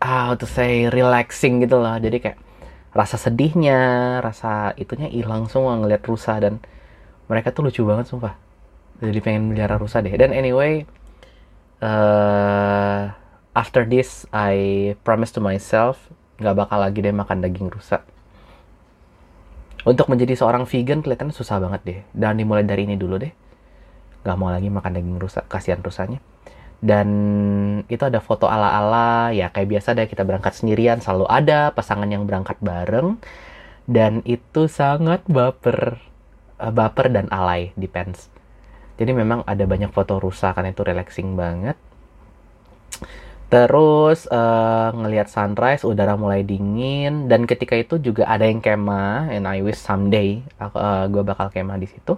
ah 0.03 0.35
to 0.35 0.43
say 0.43 0.91
relaxing 0.91 1.63
gitu 1.63 1.79
loh. 1.79 1.95
Jadi 1.95 2.19
kayak 2.19 2.39
rasa 2.91 3.15
sedihnya 3.15 3.79
rasa 4.19 4.75
itunya 4.75 5.07
hilang 5.07 5.47
semua 5.47 5.79
ngelihat 5.79 6.03
rusa 6.03 6.35
dan 6.35 6.59
mereka 7.29 7.53
tuh 7.53 7.69
lucu 7.69 7.85
banget 7.85 8.09
sumpah 8.09 8.35
jadi 8.99 9.19
pengen 9.23 9.53
melihara 9.53 9.79
rusa 9.79 10.01
deh 10.03 10.11
dan 10.17 10.35
anyway 10.35 10.83
uh, 11.79 13.13
after 13.55 13.87
this 13.87 14.27
I 14.35 14.93
promise 15.05 15.31
to 15.37 15.39
myself 15.39 16.09
nggak 16.39 16.55
bakal 16.55 16.79
lagi 16.79 17.03
deh 17.03 17.11
makan 17.11 17.43
daging 17.43 17.67
rusa. 17.67 18.01
Untuk 19.83 20.07
menjadi 20.11 20.35
seorang 20.35 20.67
vegan 20.67 21.03
kelihatan 21.03 21.31
susah 21.31 21.59
banget 21.59 21.81
deh. 21.83 21.99
Dan 22.15 22.39
dimulai 22.39 22.63
dari 22.63 22.87
ini 22.87 22.95
dulu 22.95 23.19
deh. 23.19 23.31
Nggak 24.23 24.37
mau 24.39 24.51
lagi 24.51 24.67
makan 24.71 24.91
daging 24.95 25.19
rusa, 25.19 25.43
kasihan 25.47 25.79
rusanya. 25.83 26.19
Dan 26.79 27.07
itu 27.91 27.99
ada 28.07 28.23
foto 28.23 28.47
ala-ala, 28.47 29.35
ya 29.35 29.51
kayak 29.51 29.67
biasa 29.67 29.99
deh 29.99 30.07
kita 30.07 30.23
berangkat 30.23 30.55
sendirian, 30.55 31.03
selalu 31.03 31.27
ada 31.27 31.75
pasangan 31.75 32.07
yang 32.07 32.23
berangkat 32.23 32.55
bareng. 32.63 33.19
Dan 33.83 34.23
itu 34.23 34.71
sangat 34.71 35.27
baper, 35.27 35.99
uh, 36.59 36.71
baper 36.75 37.09
dan 37.09 37.31
alay, 37.31 37.71
depends. 37.79 38.27
Jadi 38.99 39.15
memang 39.15 39.47
ada 39.47 39.63
banyak 39.63 39.95
foto 39.95 40.19
rusa 40.19 40.51
karena 40.51 40.75
itu 40.75 40.83
relaxing 40.83 41.39
banget 41.39 41.79
Terus 43.49 44.29
uh, 44.29 44.93
ngelihat 44.93 45.25
sunrise, 45.25 45.81
udara 45.81 46.13
mulai 46.13 46.45
dingin 46.45 47.25
dan 47.25 47.49
ketika 47.49 47.73
itu 47.73 47.97
juga 47.97 48.29
ada 48.29 48.45
yang 48.45 48.61
kemah 48.61 49.33
and 49.33 49.49
I 49.49 49.65
wish 49.65 49.81
someday 49.81 50.45
uh, 50.61 50.69
eh, 50.69 51.05
gue 51.09 51.25
bakal 51.25 51.49
kemah 51.49 51.81
di 51.81 51.89
situ. 51.89 52.13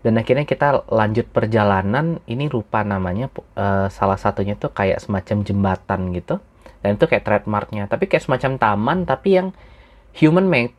Dan 0.00 0.16
akhirnya 0.16 0.48
kita 0.48 0.88
lanjut 0.88 1.28
perjalanan, 1.30 2.18
ini 2.26 2.48
rupa 2.48 2.82
namanya 2.82 3.28
uh, 3.54 3.86
salah 3.92 4.16
satunya 4.16 4.56
tuh 4.56 4.72
kayak 4.72 5.04
semacam 5.04 5.44
jembatan 5.44 6.16
gitu. 6.16 6.40
Dan 6.80 6.96
itu 6.98 7.04
kayak 7.06 7.22
trademarknya, 7.28 7.86
tapi 7.86 8.08
kayak 8.08 8.24
semacam 8.24 8.56
taman 8.56 8.98
tapi 9.04 9.36
yang 9.36 9.48
human 10.16 10.48
made. 10.48 10.74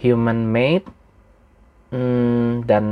Human 0.00 0.48
made 0.48 0.88
hmm, 1.90 2.68
dan 2.68 2.84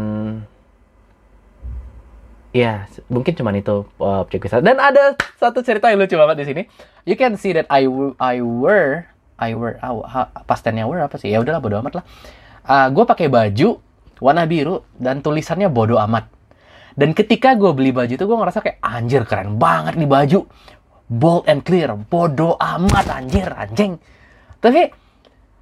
Ya, 2.56 2.88
mungkin 3.12 3.36
cuma 3.36 3.52
itu 3.52 3.84
uh, 4.00 4.24
objek 4.24 4.48
wisata. 4.48 4.64
Dan 4.64 4.80
ada 4.80 5.12
satu 5.36 5.60
cerita 5.60 5.92
yang 5.92 6.00
lucu 6.00 6.16
banget 6.16 6.40
di 6.40 6.46
sini. 6.48 6.62
You 7.04 7.12
can 7.12 7.36
see 7.36 7.52
that 7.52 7.68
I 7.68 7.84
I 8.16 8.40
wear 8.40 9.12
I 9.36 9.52
wear 9.52 9.76
oh, 9.84 10.00
pastennya 10.48 10.88
wear 10.88 11.04
apa 11.04 11.20
sih? 11.20 11.28
Ya 11.28 11.44
udahlah 11.44 11.60
bodo 11.60 11.76
amat 11.84 12.00
lah. 12.00 12.04
Uh, 12.64 12.88
gue 12.96 13.04
pakai 13.04 13.28
baju 13.28 13.76
warna 14.24 14.48
biru 14.48 14.88
dan 14.96 15.20
tulisannya 15.20 15.68
bodo 15.68 16.00
amat. 16.00 16.32
Dan 16.96 17.12
ketika 17.12 17.52
gue 17.52 17.76
beli 17.76 17.92
baju 17.92 18.08
itu 18.08 18.24
gue 18.24 18.38
ngerasa 18.40 18.64
kayak 18.64 18.80
anjir 18.80 19.28
keren 19.28 19.60
banget 19.60 20.00
nih 20.00 20.08
baju. 20.08 20.48
Bold 21.12 21.44
and 21.52 21.60
clear, 21.60 21.92
bodo 21.92 22.56
amat 22.56 23.06
anjir 23.12 23.52
anjing. 23.52 24.00
Tapi 24.64 24.88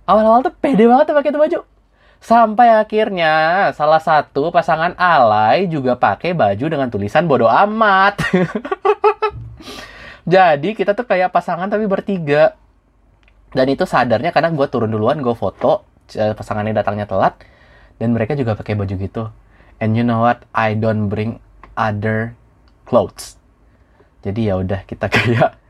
awal-awal 0.06 0.46
tuh 0.46 0.54
pede 0.54 0.86
banget 0.86 1.10
tuh 1.10 1.16
pakai 1.18 1.34
itu 1.34 1.40
baju 1.42 1.58
Sampai 2.24 2.72
akhirnya 2.72 3.68
salah 3.76 4.00
satu 4.00 4.48
pasangan 4.48 4.96
alay 4.96 5.68
juga 5.68 5.92
pakai 5.92 6.32
baju 6.32 6.72
dengan 6.72 6.88
tulisan 6.88 7.28
bodoh 7.28 7.52
amat. 7.52 8.16
Jadi 10.24 10.72
kita 10.72 10.96
tuh 10.96 11.04
kayak 11.04 11.36
pasangan 11.36 11.68
tapi 11.68 11.84
bertiga. 11.84 12.56
Dan 13.52 13.68
itu 13.68 13.84
sadarnya 13.84 14.32
karena 14.32 14.56
gue 14.56 14.66
turun 14.72 14.88
duluan, 14.88 15.20
gue 15.20 15.36
foto, 15.36 15.84
eh, 16.16 16.32
pasangannya 16.32 16.72
datangnya 16.72 17.04
telat. 17.04 17.36
Dan 18.00 18.16
mereka 18.16 18.32
juga 18.32 18.56
pakai 18.56 18.72
baju 18.72 18.94
gitu. 18.96 19.28
And 19.84 19.92
you 19.92 20.00
know 20.00 20.24
what? 20.24 20.48
I 20.56 20.72
don't 20.72 21.12
bring 21.12 21.44
other 21.76 22.32
clothes. 22.88 23.36
Jadi 24.24 24.48
ya 24.48 24.56
udah 24.56 24.80
kita 24.88 25.10
kayak 25.12 25.60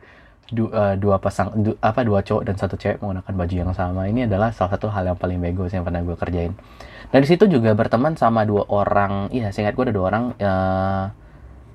du, 0.52 0.68
uh, 0.68 0.98
dua 0.98 1.16
pasang 1.22 1.54
du, 1.56 1.72
apa 1.80 2.04
dua 2.04 2.20
cowok 2.20 2.42
dan 2.44 2.56
satu 2.60 2.76
cewek 2.76 3.00
menggunakan 3.00 3.32
baju 3.32 3.54
yang 3.54 3.72
sama. 3.72 4.10
Ini 4.10 4.28
adalah 4.28 4.52
salah 4.52 4.76
satu 4.76 4.92
hal 4.92 5.08
yang 5.08 5.18
paling 5.18 5.40
sih 5.40 5.76
yang 5.80 5.86
pernah 5.86 6.04
gue 6.04 6.16
kerjain. 6.18 6.52
Dan 7.08 7.18
di 7.22 7.28
situ 7.30 7.46
juga 7.46 7.72
berteman 7.72 8.18
sama 8.18 8.42
dua 8.42 8.66
orang 8.68 9.30
iya 9.30 9.54
seingat 9.54 9.78
gue 9.78 9.84
ada 9.88 9.94
dua 9.94 10.04
orang 10.10 10.24
uh, 10.34 11.04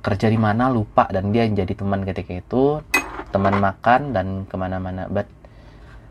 kerja 0.03 0.27
di 0.27 0.35
mana 0.35 0.67
lupa 0.67 1.07
dan 1.09 1.31
dia 1.31 1.47
yang 1.47 1.57
jadi 1.57 1.73
teman 1.73 2.05
ketika 2.05 2.35
itu. 2.37 2.83
Teman 3.29 3.61
makan 3.61 4.09
dan 4.09 4.27
ke 4.49 4.55
mana-mana 4.57 5.05
but 5.05 5.29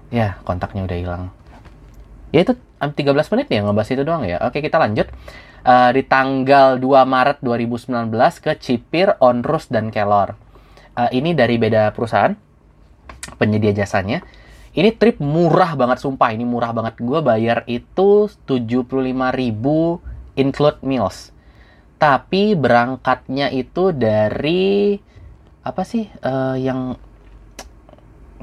ya 0.08 0.38
kontaknya 0.46 0.86
udah 0.86 0.98
hilang. 0.98 1.24
Ya 2.30 2.44
itu 2.44 2.54
13 2.78 2.94
menit 3.34 3.46
ya 3.50 3.60
ngebahas 3.66 3.90
itu 3.90 4.02
doang 4.06 4.22
ya. 4.22 4.38
Oke 4.46 4.62
kita 4.62 4.78
lanjut. 4.78 5.10
Uh, 5.66 5.90
di 5.90 6.06
tanggal 6.06 6.78
2 6.78 6.86
Maret 6.86 7.42
2019 7.42 8.14
ke 8.40 8.52
Cipir, 8.62 9.18
Onrus, 9.18 9.66
dan 9.66 9.90
Kelor. 9.90 10.38
Uh, 10.94 11.10
ini 11.10 11.34
dari 11.34 11.58
beda 11.58 11.90
perusahaan 11.92 12.32
penyedia 13.36 13.76
jasanya. 13.76 14.24
Ini 14.72 14.94
trip 14.94 15.18
murah 15.18 15.74
banget 15.74 15.98
sumpah, 16.04 16.30
ini 16.30 16.46
murah 16.46 16.70
banget. 16.70 17.00
Gue 17.02 17.18
bayar 17.18 17.66
itu 17.66 18.30
75.000 18.46 20.38
include 20.38 20.78
meals. 20.86 21.34
Tapi 21.98 22.54
berangkatnya 22.54 23.50
itu 23.50 23.90
dari 23.90 25.02
apa 25.66 25.82
sih 25.82 26.06
uh, 26.22 26.54
yang 26.54 26.94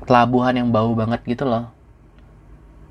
pelabuhan 0.03 0.59
yang 0.59 0.69
bau 0.75 0.91
banget 0.91 1.23
gitu 1.23 1.47
loh. 1.47 1.71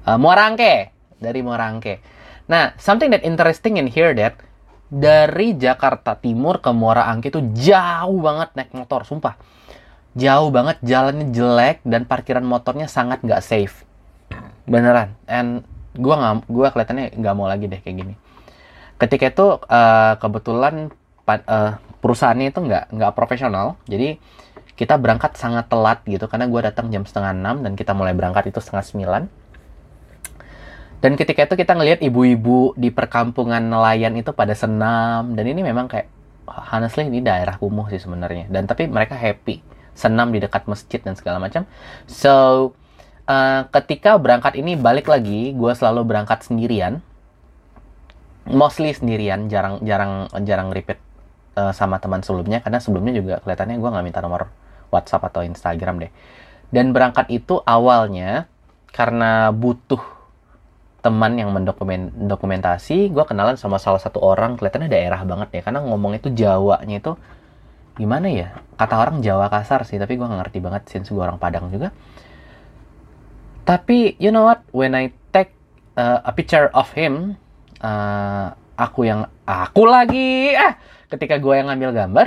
Uh, 0.08 0.16
Muarangke, 0.16 0.90
dari 1.20 1.44
Muarangke. 1.44 2.00
Nah, 2.48 2.72
something 2.80 3.12
that 3.12 3.24
interesting 3.24 3.76
in 3.76 3.88
here 3.88 4.16
that 4.16 4.40
dari 4.88 5.56
Jakarta 5.56 6.16
Timur 6.16 6.60
ke 6.60 6.70
Muara 6.72 7.08
Angke 7.08 7.32
itu 7.32 7.40
jauh 7.56 8.20
banget 8.20 8.52
naik 8.56 8.72
motor, 8.72 9.04
sumpah 9.04 9.36
jauh 10.14 10.48
banget 10.54 10.78
jalannya 10.86 11.34
jelek 11.34 11.82
dan 11.82 12.06
parkiran 12.06 12.46
motornya 12.46 12.86
sangat 12.86 13.20
nggak 13.26 13.42
safe. 13.42 13.82
Beneran. 14.64 15.18
And 15.26 15.66
gue 15.94 16.14
nggak 16.14 16.46
gue 16.46 16.66
kelihatannya 16.70 17.06
nggak 17.18 17.34
mau 17.34 17.50
lagi 17.50 17.66
deh 17.66 17.82
kayak 17.82 17.96
gini. 17.98 18.14
Ketika 18.94 19.26
itu 19.30 19.46
uh, 19.58 20.14
kebetulan 20.22 20.94
uh, 21.26 21.72
perusahaannya 21.98 22.54
itu 22.54 22.60
nggak 22.62 22.84
nggak 22.94 23.12
profesional. 23.18 23.74
Jadi 23.90 24.22
kita 24.74 24.98
berangkat 24.98 25.38
sangat 25.38 25.70
telat 25.70 26.02
gitu 26.06 26.26
karena 26.26 26.46
gue 26.50 26.60
datang 26.62 26.90
jam 26.90 27.06
setengah 27.06 27.34
enam 27.34 27.62
dan 27.62 27.78
kita 27.78 27.94
mulai 27.94 28.14
berangkat 28.14 28.54
itu 28.54 28.58
setengah 28.62 28.86
sembilan. 28.86 29.22
Dan 31.02 31.20
ketika 31.20 31.44
itu 31.44 31.54
kita 31.60 31.76
ngelihat 31.76 32.00
ibu-ibu 32.00 32.72
di 32.80 32.88
perkampungan 32.88 33.60
nelayan 33.60 34.16
itu 34.16 34.32
pada 34.32 34.56
senam 34.56 35.36
dan 35.36 35.44
ini 35.44 35.60
memang 35.60 35.84
kayak 35.84 36.08
honestly 36.48 37.04
ini 37.04 37.20
daerah 37.20 37.60
kumuh 37.60 37.90
sih 37.92 38.00
sebenarnya. 38.00 38.48
Dan 38.48 38.64
tapi 38.64 38.88
mereka 38.88 39.18
happy 39.18 39.73
senam 39.94 40.34
di 40.34 40.42
dekat 40.42 40.66
masjid 40.66 41.00
dan 41.00 41.14
segala 41.14 41.38
macam. 41.38 41.64
So 42.10 42.34
uh, 43.30 43.60
ketika 43.70 44.18
berangkat 44.20 44.58
ini 44.58 44.76
balik 44.76 45.08
lagi 45.08 45.54
gue 45.54 45.72
selalu 45.72 46.04
berangkat 46.04 46.44
sendirian. 46.44 47.00
Mostly 48.44 48.92
sendirian 48.92 49.48
jarang 49.48 49.80
jarang 49.88 50.28
jarang 50.44 50.68
repeat 50.68 51.00
uh, 51.56 51.72
sama 51.72 51.96
teman 52.02 52.20
sebelumnya. 52.20 52.60
Karena 52.60 52.82
sebelumnya 52.82 53.16
juga 53.16 53.40
kelihatannya 53.40 53.80
gue 53.80 53.88
nggak 53.88 54.04
minta 54.04 54.20
nomor 54.20 54.52
WhatsApp 54.92 55.32
atau 55.32 55.40
Instagram 55.40 56.04
deh. 56.04 56.12
Dan 56.68 56.92
berangkat 56.92 57.30
itu 57.32 57.64
awalnya 57.64 58.50
karena 58.92 59.50
butuh 59.54 60.02
teman 61.04 61.36
yang 61.36 61.52
mendokumen 61.52 62.16
dokumentasi 62.28 63.12
gue 63.12 63.24
kenalan 63.24 63.56
sama 63.56 63.80
salah 63.80 64.02
satu 64.02 64.20
orang. 64.20 64.60
Kelihatannya 64.60 64.92
daerah 64.92 65.20
banget 65.24 65.48
ya 65.56 65.60
karena 65.64 65.80
ngomong 65.80 66.20
itu 66.20 66.28
Jawanya 66.28 67.00
itu 67.00 67.16
gimana 67.94 68.26
ya? 68.30 68.48
Kata 68.74 68.98
orang 68.98 69.22
Jawa 69.22 69.46
kasar 69.50 69.86
sih 69.86 69.98
tapi 69.98 70.18
gue 70.18 70.26
ngerti 70.26 70.58
banget 70.58 70.90
since 70.90 71.10
gue 71.10 71.22
orang 71.22 71.38
Padang 71.38 71.70
juga. 71.70 71.94
Tapi 73.64 74.18
you 74.20 74.28
know 74.28 74.44
what? 74.44 74.66
When 74.74 74.92
I 74.92 75.14
take 75.32 75.54
uh, 75.96 76.26
a 76.26 76.32
picture 76.34 76.68
of 76.74 76.90
him 76.92 77.38
uh, 77.80 78.52
aku 78.74 79.06
yang 79.06 79.30
aku 79.46 79.86
lagi 79.86 80.52
ah 80.58 80.76
ketika 81.08 81.38
gue 81.38 81.54
yang 81.54 81.70
ngambil 81.70 81.90
gambar 81.94 82.26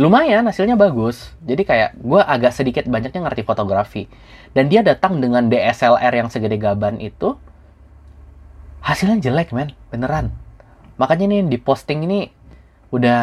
lumayan 0.00 0.48
hasilnya 0.48 0.80
bagus. 0.80 1.36
Jadi 1.44 1.62
kayak 1.68 1.90
gue 2.00 2.20
agak 2.24 2.56
sedikit 2.56 2.88
banyaknya 2.88 3.20
ngerti 3.26 3.42
fotografi. 3.44 4.08
Dan 4.56 4.72
dia 4.72 4.80
datang 4.80 5.20
dengan 5.20 5.52
DSLR 5.52 6.10
yang 6.14 6.32
segede 6.32 6.56
gaban 6.56 6.96
itu 7.02 7.36
hasilnya 8.80 9.20
jelek 9.20 9.52
men. 9.52 9.76
Beneran. 9.92 10.32
Makanya 10.96 11.28
nih 11.28 11.40
di 11.52 11.58
posting 11.60 12.08
ini 12.08 12.32
udah 12.90 13.22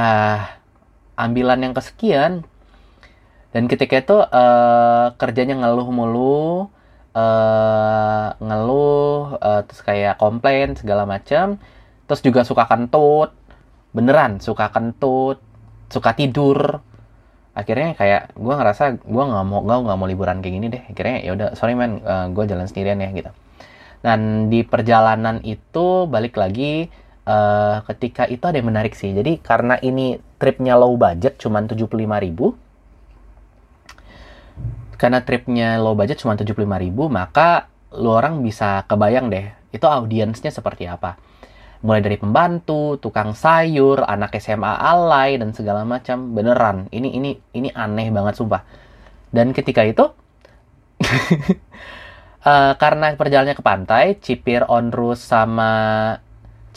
ambilan 1.16 1.60
yang 1.64 1.74
kesekian. 1.76 2.44
Dan 3.56 3.72
ketika 3.72 3.96
itu 3.98 4.18
uh, 4.20 5.16
kerjanya 5.16 5.56
ngeluh 5.58 5.90
mulu 5.90 6.68
uh, 7.16 8.28
ngeluh 8.38 9.40
uh, 9.40 9.62
terus 9.66 9.82
kayak 9.82 10.20
komplain 10.22 10.78
segala 10.78 11.08
macam 11.08 11.58
terus 12.08 12.22
juga 12.24 12.48
suka 12.48 12.70
kentut 12.70 13.34
beneran 13.92 14.40
suka 14.44 14.70
kentut 14.70 15.42
suka 15.90 16.14
tidur. 16.14 16.84
Akhirnya 17.58 17.98
kayak 17.98 18.38
gue 18.38 18.54
ngerasa 18.54 19.02
gue 19.02 19.24
nggak 19.26 19.46
mau 19.48 19.66
gue 19.66 19.76
nggak 19.90 19.98
mau 19.98 20.08
liburan 20.08 20.38
kayak 20.44 20.54
gini 20.54 20.68
deh. 20.70 20.84
Akhirnya 20.94 21.18
ya 21.26 21.32
udah 21.34 21.48
sorry 21.58 21.74
man 21.74 22.04
uh, 22.06 22.28
gue 22.30 22.44
jalan 22.46 22.70
sendirian 22.70 23.02
ya 23.02 23.10
gitu. 23.16 23.32
Dan 24.06 24.52
di 24.54 24.62
perjalanan 24.62 25.42
itu 25.42 26.06
balik 26.06 26.38
lagi 26.38 26.94
uh, 27.28 27.84
ketika 27.92 28.24
itu 28.32 28.42
ada 28.48 28.58
yang 28.58 28.72
menarik 28.72 28.96
sih 28.96 29.12
jadi 29.12 29.38
karena 29.44 29.76
ini 29.84 30.18
tripnya 30.40 30.80
low 30.80 30.96
budget 30.96 31.36
cuman 31.38 31.68
75 31.68 31.92
ribu 32.00 32.56
karena 34.98 35.22
tripnya 35.22 35.78
low 35.78 35.94
budget 35.94 36.24
cuma 36.24 36.40
75 36.40 36.56
ribu 36.58 37.12
maka 37.12 37.70
lu 37.94 38.10
orang 38.16 38.42
bisa 38.42 38.88
kebayang 38.88 39.28
deh 39.30 39.52
itu 39.76 39.86
audiensnya 39.86 40.50
seperti 40.50 40.88
apa 40.88 41.20
mulai 41.86 42.02
dari 42.02 42.18
pembantu, 42.18 42.98
tukang 42.98 43.38
sayur, 43.38 44.02
anak 44.02 44.34
SMA 44.42 44.82
alay 44.82 45.38
dan 45.38 45.54
segala 45.54 45.86
macam. 45.86 46.34
Beneran, 46.34 46.90
ini 46.90 47.14
ini 47.14 47.38
ini 47.54 47.70
aneh 47.70 48.10
banget 48.10 48.34
sumpah. 48.42 48.66
Dan 49.30 49.54
ketika 49.54 49.86
itu 49.86 50.10
uh, 52.42 52.74
karena 52.82 53.14
perjalanannya 53.14 53.58
ke 53.58 53.66
pantai, 53.66 54.18
Cipir 54.18 54.66
Onrus 54.66 55.22
sama 55.22 55.70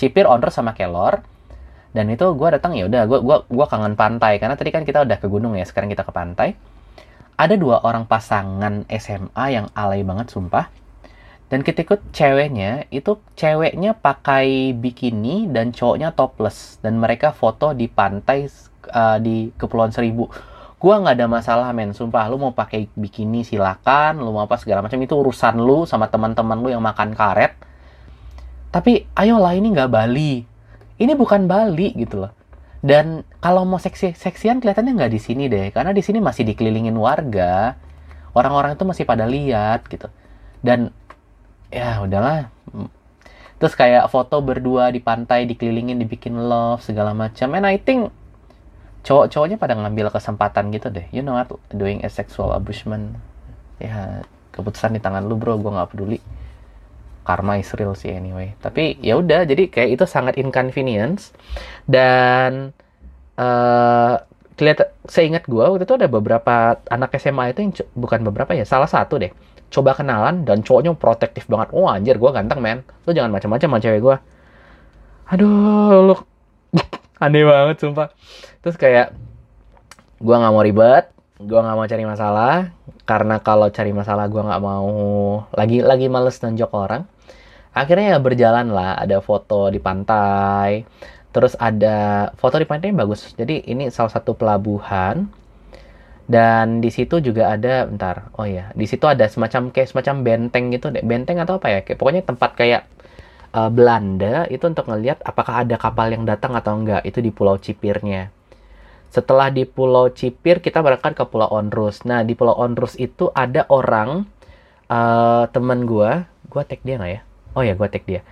Cipir 0.01 0.25
Onrus 0.25 0.57
sama 0.57 0.73
Kelor 0.73 1.21
dan 1.93 2.09
itu 2.09 2.25
gue 2.25 2.49
datang 2.49 2.73
ya 2.73 2.89
udah 2.89 3.05
gue 3.05 3.19
gua 3.21 3.45
gua 3.45 3.67
kangen 3.69 3.99
pantai 3.99 4.41
karena 4.41 4.57
tadi 4.57 4.73
kan 4.73 4.89
kita 4.89 5.05
udah 5.05 5.19
ke 5.21 5.29
gunung 5.29 5.59
ya 5.59 5.67
sekarang 5.69 5.93
kita 5.93 6.07
ke 6.07 6.13
pantai 6.15 6.57
ada 7.37 7.55
dua 7.61 7.85
orang 7.85 8.09
pasangan 8.09 8.89
SMA 8.89 9.45
yang 9.53 9.69
alay 9.77 10.01
banget 10.01 10.33
sumpah 10.33 10.73
dan 11.51 11.67
ketika 11.67 11.99
ceweknya, 12.15 12.87
itu 12.95 13.19
ceweknya 13.35 13.99
pakai 13.99 14.71
bikini 14.71 15.51
dan 15.51 15.75
cowoknya 15.75 16.15
topless. 16.15 16.79
Dan 16.79 17.03
mereka 17.03 17.35
foto 17.35 17.75
di 17.75 17.91
pantai 17.91 18.47
uh, 18.95 19.19
di 19.19 19.51
Kepulauan 19.59 19.91
Seribu. 19.91 20.31
Gua 20.79 21.03
nggak 21.03 21.19
ada 21.19 21.27
masalah 21.27 21.69
men, 21.75 21.91
sumpah. 21.91 22.31
Lu 22.31 22.39
mau 22.39 22.55
pakai 22.55 22.87
bikini 22.95 23.43
silakan, 23.43 24.23
lu 24.23 24.31
mau 24.31 24.47
apa 24.47 24.63
segala 24.63 24.87
macam 24.87 25.03
itu 25.03 25.11
urusan 25.11 25.59
lu 25.59 25.91
sama 25.91 26.07
teman-teman 26.07 26.55
lu 26.63 26.71
yang 26.71 26.87
makan 26.87 27.19
karet. 27.19 27.59
Tapi 28.71 29.07
ayolah 29.19 29.55
ini 29.59 29.75
nggak 29.75 29.91
Bali. 29.91 30.47
Ini 31.01 31.13
bukan 31.19 31.47
Bali 31.51 31.95
gitu 31.99 32.27
loh. 32.27 32.33
Dan 32.81 33.27
kalau 33.45 33.69
mau 33.69 33.77
seksi 33.77 34.17
seksian 34.17 34.63
kelihatannya 34.63 34.97
nggak 34.97 35.13
di 35.13 35.21
sini 35.21 35.45
deh, 35.53 35.69
karena 35.75 35.93
di 35.93 36.01
sini 36.01 36.23
masih 36.23 36.49
dikelilingin 36.49 36.97
warga. 36.97 37.77
Orang-orang 38.33 38.79
itu 38.79 38.85
masih 38.87 39.05
pada 39.05 39.27
lihat 39.27 39.85
gitu. 39.91 40.07
Dan 40.63 40.95
ya 41.71 42.03
udahlah 42.03 42.51
terus 43.63 43.79
kayak 43.79 44.11
foto 44.11 44.43
berdua 44.43 44.91
di 44.91 44.99
pantai 44.99 45.47
dikelilingin 45.47 46.03
dibikin 46.03 46.35
love 46.35 46.83
segala 46.83 47.15
macam 47.15 47.55
and 47.55 47.69
I 47.69 47.79
think 47.79 48.11
cowok-cowoknya 49.07 49.57
pada 49.57 49.79
ngambil 49.79 50.11
kesempatan 50.11 50.75
gitu 50.75 50.91
deh 50.91 51.07
you 51.15 51.23
know 51.23 51.39
what 51.39 51.49
doing 51.71 52.03
a 52.03 52.11
sexual 52.11 52.57
abusement 52.57 53.17
ya 53.79 54.25
keputusan 54.51 54.97
di 54.97 55.01
tangan 55.01 55.25
lu 55.25 55.39
bro 55.39 55.61
gue 55.61 55.71
nggak 55.71 55.91
peduli 55.95 56.19
karma 57.27 57.61
is 57.61 57.71
real 57.77 57.93
sih 57.95 58.11
anyway. 58.13 58.57
Tapi 58.59 58.99
ya 59.01 59.17
udah 59.21 59.45
jadi 59.45 59.69
kayak 59.69 60.01
itu 60.01 60.05
sangat 60.09 60.37
inconvenience. 60.41 61.33
Dan 61.85 62.73
uh, 63.37 64.15
kelihatan 64.57 64.89
saya 65.09 65.25
ingat 65.31 65.45
gue 65.49 65.65
waktu 65.65 65.85
itu 65.89 65.95
ada 65.97 66.09
beberapa 66.09 66.77
anak 66.93 67.17
SMA 67.17 67.57
itu 67.57 67.61
yang 67.65 67.73
bukan 67.97 68.21
beberapa 68.27 68.53
ya 68.57 68.65
salah 68.65 68.89
satu 68.89 69.21
deh. 69.21 69.33
Coba 69.71 69.95
kenalan 69.95 70.43
dan 70.43 70.67
cowoknya 70.67 70.97
protektif 70.99 71.47
banget. 71.47 71.71
Oh 71.77 71.87
anjir 71.87 72.19
gue 72.19 72.31
ganteng 72.33 72.59
men. 72.59 72.83
Lu 73.07 73.15
jangan 73.15 73.31
macam-macam 73.31 73.69
sama 73.69 73.79
cewek 73.81 74.01
gue 74.03 74.17
aduh 75.31 76.11
lu. 76.11 76.17
Aneh 77.25 77.47
banget 77.47 77.77
sumpah. 77.79 78.11
Terus 78.61 78.77
kayak 78.77 79.15
gue 80.21 80.35
nggak 80.35 80.53
mau 80.53 80.61
ribet 80.67 81.09
gue 81.41 81.57
nggak 81.57 81.77
mau 81.77 81.89
cari 81.89 82.05
masalah 82.05 82.55
karena 83.09 83.41
kalau 83.41 83.73
cari 83.73 83.97
masalah 83.97 84.29
gue 84.29 84.43
nggak 84.45 84.61
mau 84.61 84.93
lagi 85.57 85.81
lagi 85.81 86.07
males 86.13 86.37
nonjok 86.37 86.71
orang. 86.77 87.03
Akhirnya 87.73 88.17
ya 88.17 88.19
berjalan 88.21 88.69
lah 88.75 88.99
ada 89.01 89.23
foto 89.25 89.73
di 89.73 89.81
pantai 89.81 90.85
terus 91.31 91.55
ada 91.57 92.29
foto 92.37 92.61
di 92.61 92.67
pantai 92.69 92.93
yang 92.93 93.01
bagus. 93.01 93.33
Jadi 93.33 93.65
ini 93.73 93.89
salah 93.89 94.13
satu 94.13 94.37
pelabuhan 94.37 95.33
dan 96.31 96.85
di 96.85 96.91
situ 96.93 97.19
juga 97.25 97.51
ada 97.51 97.89
bentar 97.89 98.31
oh 98.39 98.47
ya 98.47 98.71
di 98.77 98.87
situ 98.87 99.03
ada 99.09 99.27
semacam 99.27 99.73
kayak 99.73 99.89
semacam 99.97 100.15
benteng 100.27 100.69
gitu 100.77 100.93
deh. 100.93 101.01
Benteng 101.01 101.41
atau 101.41 101.57
apa 101.57 101.73
ya? 101.73 101.81
Kayak 101.87 101.99
pokoknya 102.05 102.23
tempat 102.29 102.51
kayak 102.53 102.83
uh, 103.57 103.71
Belanda 103.73 104.45
itu 104.53 104.65
untuk 104.69 104.85
ngelihat 104.93 105.25
apakah 105.25 105.65
ada 105.65 105.81
kapal 105.81 106.13
yang 106.13 106.29
datang 106.29 106.53
atau 106.53 106.77
enggak. 106.77 107.01
Itu 107.09 107.25
di 107.25 107.33
Pulau 107.33 107.57
Cipirnya 107.57 108.40
setelah 109.11 109.51
di 109.51 109.67
Pulau 109.67 110.07
Cipir 110.15 110.63
kita 110.63 110.79
berangkat 110.81 111.19
ke 111.19 111.25
Pulau 111.27 111.51
Onrus. 111.51 112.07
Nah 112.07 112.23
di 112.23 112.39
Pulau 112.39 112.55
Onrus 112.55 112.95
itu 112.95 113.29
ada 113.35 113.67
orang 113.67 114.23
uh, 114.87 115.51
teman 115.51 115.83
gue 115.83 116.25
gue 116.51 116.63
tag 116.63 116.81
dia 116.87 116.95
nggak 116.97 117.13
ya? 117.13 117.21
Oh 117.59 117.63
ya 117.67 117.75
gue 117.75 117.89
tag 117.91 118.07
dia. 118.07 118.23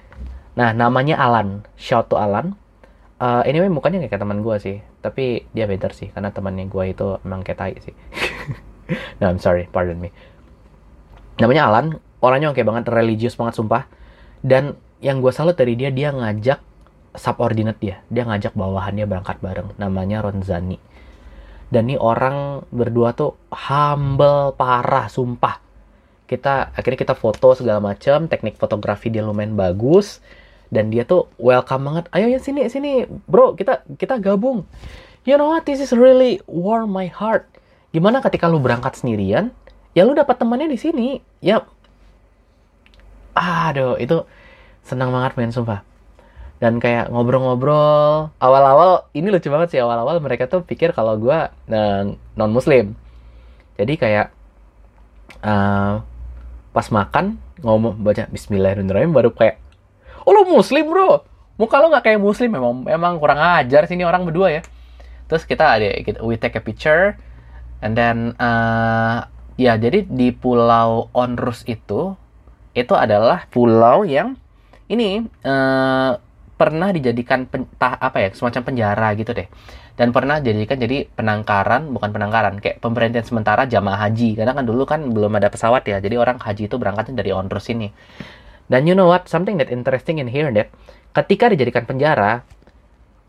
Nah 0.54 0.70
namanya 0.70 1.18
Alan. 1.18 1.66
Shout 1.74 2.14
to 2.14 2.16
Alan. 2.16 2.54
Uh, 3.18 3.42
anyway 3.42 3.66
mukanya 3.66 3.98
kayak 4.06 4.22
teman 4.22 4.46
gue 4.46 4.56
sih. 4.62 4.78
Tapi 5.02 5.50
dia 5.50 5.66
better 5.66 5.90
sih 5.90 6.14
karena 6.14 6.30
temannya 6.30 6.70
gue 6.70 6.84
itu 6.94 7.18
emang 7.26 7.42
kayak 7.42 7.58
tai 7.58 7.76
sih. 7.82 7.94
No 9.20 9.28
I'm 9.28 9.42
sorry 9.42 9.68
pardon 9.68 9.98
me. 9.98 10.14
Namanya 11.42 11.68
Alan. 11.68 11.98
Orangnya 12.18 12.50
kayak 12.54 12.66
banget 12.66 12.84
religius 12.90 13.34
banget 13.34 13.58
sumpah. 13.58 13.84
Dan 14.40 14.78
yang 15.02 15.18
gue 15.22 15.30
salut 15.34 15.54
dari 15.54 15.74
dia 15.74 15.90
dia 15.90 16.10
ngajak 16.10 16.58
subordinate 17.16 17.80
dia. 17.80 17.96
Dia 18.12 18.28
ngajak 18.28 18.52
bawahannya 18.52 19.04
berangkat 19.08 19.40
bareng. 19.40 19.72
Namanya 19.80 20.24
Ronzani. 20.24 20.76
Dan 21.68 21.92
ini 21.92 22.00
orang 22.00 22.64
berdua 22.72 23.12
tuh 23.12 23.36
humble 23.52 24.56
parah 24.56 25.08
sumpah. 25.08 25.60
Kita 26.28 26.72
akhirnya 26.72 27.00
kita 27.00 27.14
foto 27.16 27.56
segala 27.56 27.80
macam 27.80 28.28
teknik 28.28 28.56
fotografi 28.56 29.12
dia 29.12 29.24
lumayan 29.24 29.56
bagus. 29.56 30.20
Dan 30.68 30.92
dia 30.92 31.04
tuh 31.04 31.28
welcome 31.40 31.88
banget. 31.88 32.04
Ayo 32.12 32.28
ya 32.28 32.40
sini 32.40 32.68
sini. 32.68 33.04
Bro 33.08 33.56
kita 33.56 33.84
kita 33.96 34.20
gabung. 34.20 34.68
You 35.24 35.36
know 35.36 35.52
what? 35.52 35.68
This 35.68 35.80
is 35.80 35.92
really 35.92 36.40
warm 36.48 36.92
my 36.92 37.08
heart. 37.08 37.48
Gimana 37.92 38.20
ketika 38.20 38.48
lu 38.48 38.60
berangkat 38.60 39.00
sendirian 39.00 39.52
ya 39.96 40.04
lu 40.04 40.12
dapat 40.12 40.36
temannya 40.36 40.68
di 40.72 40.80
sini. 40.80 41.20
Ya 41.40 41.64
aduh 43.38 43.94
itu 44.02 44.26
senang 44.82 45.14
banget 45.14 45.38
men 45.38 45.54
sumpah 45.54 45.86
dan 46.58 46.82
kayak 46.82 47.10
ngobrol-ngobrol. 47.10 48.34
Awal-awal 48.42 49.06
ini 49.14 49.30
lucu 49.30 49.50
banget 49.50 49.74
sih 49.74 49.80
awal-awal 49.82 50.18
mereka 50.18 50.50
tuh 50.50 50.62
pikir 50.66 50.90
kalau 50.94 51.14
gue 51.18 51.38
uh, 51.74 52.02
non 52.34 52.50
muslim 52.50 52.98
jadi 53.78 53.94
kayak 53.94 54.26
uh, 55.46 56.02
pas 56.74 56.86
makan 56.90 57.38
ngomong 57.62 58.02
baca 58.02 58.26
Bismillahirrahmanirrahim 58.34 59.14
baru 59.14 59.30
kayak 59.30 59.62
oh 60.26 60.34
lo 60.34 60.42
muslim 60.50 60.90
bro? 60.90 61.22
Muka 61.58 61.78
lo 61.78 61.90
nggak 61.94 62.04
kayak 62.10 62.20
muslim 62.20 62.50
memang 62.50 62.82
memang 62.82 63.22
kurang 63.22 63.38
ajar 63.38 63.86
sini 63.86 64.02
orang 64.02 64.26
berdua 64.26 64.50
ya. 64.50 64.62
Terus 65.30 65.46
kita 65.46 65.78
ada 65.78 65.86
kita, 66.02 66.18
we 66.26 66.34
take 66.34 66.58
a 66.58 66.62
picture 66.62 67.14
and 67.78 67.94
then 67.94 68.34
uh, 68.42 69.30
ya 69.54 69.78
jadi 69.78 70.02
di 70.10 70.34
pulau 70.34 71.06
Onrus 71.14 71.62
itu 71.70 72.18
itu 72.74 72.94
adalah 72.94 73.46
pulau 73.50 74.02
yang 74.02 74.34
ini 74.90 75.22
uh, 75.46 76.18
pernah 76.58 76.90
dijadikan 76.90 77.46
pen, 77.46 77.70
tah, 77.78 77.94
apa 77.94 78.18
ya 78.26 78.28
semacam 78.34 78.74
penjara 78.74 79.08
gitu 79.14 79.30
deh. 79.30 79.46
Dan 79.94 80.10
pernah 80.10 80.42
dijadikan 80.42 80.78
jadi 80.78 81.06
penangkaran 81.10 81.90
bukan 81.94 82.10
penangkaran 82.10 82.58
kayak 82.58 82.82
pemberhentian 82.82 83.22
sementara 83.22 83.64
jamaah 83.70 84.10
haji. 84.10 84.34
Karena 84.34 84.52
kan 84.52 84.66
dulu 84.66 84.82
kan 84.82 85.06
belum 85.14 85.38
ada 85.38 85.48
pesawat 85.48 85.86
ya 85.86 86.02
jadi 86.02 86.18
orang 86.18 86.42
haji 86.42 86.66
itu 86.66 86.76
berangkatnya 86.76 87.22
dari 87.22 87.30
Onrus 87.30 87.70
ini 87.70 87.94
dan 88.68 88.84
you 88.84 88.92
know 88.92 89.08
what? 89.08 89.26
Something 89.26 89.56
that 89.58 89.72
interesting 89.72 90.20
in 90.20 90.28
here 90.28 90.52
that 90.52 90.68
ketika 91.16 91.48
dijadikan 91.48 91.88
penjara 91.88 92.44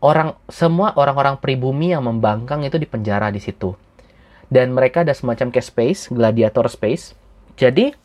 orang 0.04 0.36
semua 0.52 0.92
orang-orang 0.96 1.40
pribumi 1.40 1.96
yang 1.96 2.04
membangkang 2.04 2.62
itu 2.62 2.76
dipenjara 2.76 3.32
di 3.32 3.40
situ. 3.40 3.72
Dan 4.52 4.76
mereka 4.76 5.02
ada 5.02 5.16
semacam 5.16 5.48
kayak 5.48 5.66
space 5.66 6.00
gladiator 6.12 6.68
space. 6.68 7.16
Jadi 7.56 7.96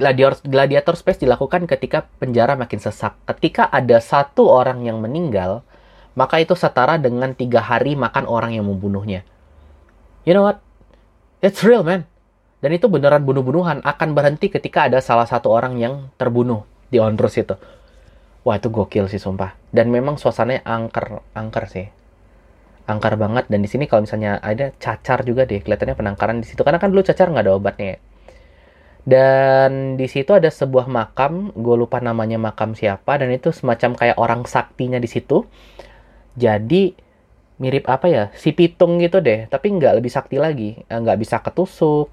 gladiator 0.00 0.40
gladiator 0.48 0.96
space 0.96 1.20
dilakukan 1.20 1.68
ketika 1.68 2.08
penjara 2.16 2.56
makin 2.56 2.80
sesak 2.80 3.20
ketika 3.28 3.68
ada 3.68 4.00
satu 4.00 4.48
orang 4.48 4.88
yang 4.88 5.04
meninggal 5.04 5.60
maka 6.18 6.42
itu 6.42 6.58
setara 6.58 6.98
dengan 6.98 7.32
tiga 7.32 7.62
hari 7.62 7.94
makan 7.94 8.26
orang 8.26 8.54
yang 8.54 8.66
membunuhnya. 8.66 9.22
You 10.26 10.34
know 10.34 10.44
what? 10.44 10.60
It's 11.40 11.62
real, 11.62 11.86
man. 11.86 12.04
Dan 12.60 12.76
itu 12.76 12.92
beneran 12.92 13.24
bunuh-bunuhan 13.24 13.80
akan 13.80 14.12
berhenti 14.12 14.52
ketika 14.52 14.84
ada 14.90 15.00
salah 15.00 15.24
satu 15.24 15.48
orang 15.48 15.80
yang 15.80 16.12
terbunuh 16.20 16.68
di 16.92 17.00
Ondrus 17.00 17.40
itu. 17.40 17.56
Wah, 18.44 18.60
itu 18.60 18.68
gokil 18.68 19.08
sih, 19.08 19.16
sumpah. 19.16 19.56
Dan 19.72 19.88
memang 19.88 20.20
suasananya 20.20 20.60
angker, 20.68 21.24
angker 21.32 21.64
sih. 21.72 21.88
Angker 22.84 23.16
banget. 23.16 23.48
Dan 23.48 23.64
di 23.64 23.68
sini 23.70 23.88
kalau 23.88 24.04
misalnya 24.04 24.36
ada 24.44 24.76
cacar 24.76 25.24
juga 25.24 25.48
deh, 25.48 25.64
kelihatannya 25.64 25.96
penangkaran 25.96 26.44
di 26.44 26.52
situ. 26.52 26.60
Karena 26.60 26.76
kan 26.76 26.92
dulu 26.92 27.00
cacar 27.00 27.32
nggak 27.32 27.44
ada 27.48 27.56
obatnya 27.56 27.96
Dan 29.04 29.96
di 29.96 30.06
situ 30.06 30.36
ada 30.36 30.52
sebuah 30.52 30.86
makam, 30.86 31.56
gue 31.56 31.76
lupa 31.76 31.98
namanya 32.04 32.36
makam 32.36 32.76
siapa, 32.76 33.16
dan 33.16 33.32
itu 33.32 33.48
semacam 33.50 33.96
kayak 33.96 34.16
orang 34.20 34.44
saktinya 34.44 35.00
di 35.00 35.08
situ. 35.08 35.48
Jadi 36.36 36.94
mirip 37.60 37.84
apa 37.92 38.08
ya 38.08 38.24
si 38.32 38.56
pitung 38.56 38.96
gitu 39.04 39.20
deh 39.20 39.44
tapi 39.52 39.68
nggak 39.68 40.00
lebih 40.00 40.12
sakti 40.12 40.40
lagi. 40.40 40.80
Eh, 40.88 40.98
nggak 40.98 41.18
bisa 41.20 41.44
ketusuk 41.44 42.08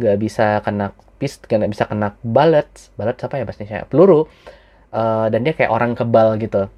nggak 0.00 0.16
bisa 0.20 0.46
kena 0.64 0.92
pis 1.20 1.38
nggak 1.38 1.70
bisa 1.72 1.84
kena 1.88 2.16
balet. 2.24 2.68
Balet 2.96 3.16
apa 3.20 3.34
ya 3.40 3.44
bahasanya? 3.46 3.88
Peluru. 3.88 4.28
Uh, 4.92 5.32
dan 5.32 5.40
dia 5.40 5.56
kayak 5.56 5.72
orang 5.72 5.96
kebal 5.96 6.36
gitu. 6.36 6.68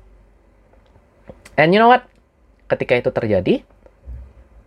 And 1.59 1.75
you 1.75 1.83
know 1.83 1.90
what? 1.90 2.07
Ketika 2.71 2.95
itu 2.95 3.11
terjadi 3.11 3.67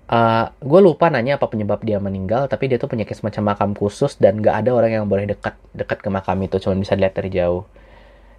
uh, 0.08 0.16
eh, 0.16 0.46
gue 0.64 0.80
lupa 0.84 1.12
nanya 1.12 1.40
apa 1.40 1.48
penyebab 1.52 1.84
dia 1.84 2.00
meninggal 2.00 2.48
tapi 2.48 2.72
dia 2.72 2.80
tuh 2.80 2.90
punya 2.92 3.04
semacam 3.08 3.56
makam 3.56 3.72
khusus 3.76 4.16
dan 4.20 4.40
nggak 4.40 4.66
ada 4.66 4.72
orang 4.76 4.92
yang 5.04 5.06
boleh 5.06 5.28
dekat 5.28 5.56
dekat 5.76 6.00
ke 6.04 6.10
makam 6.12 6.40
itu 6.44 6.58
cuma 6.60 6.76
bisa 6.80 6.96
dilihat 6.96 7.16
dari 7.16 7.30
jauh 7.32 7.64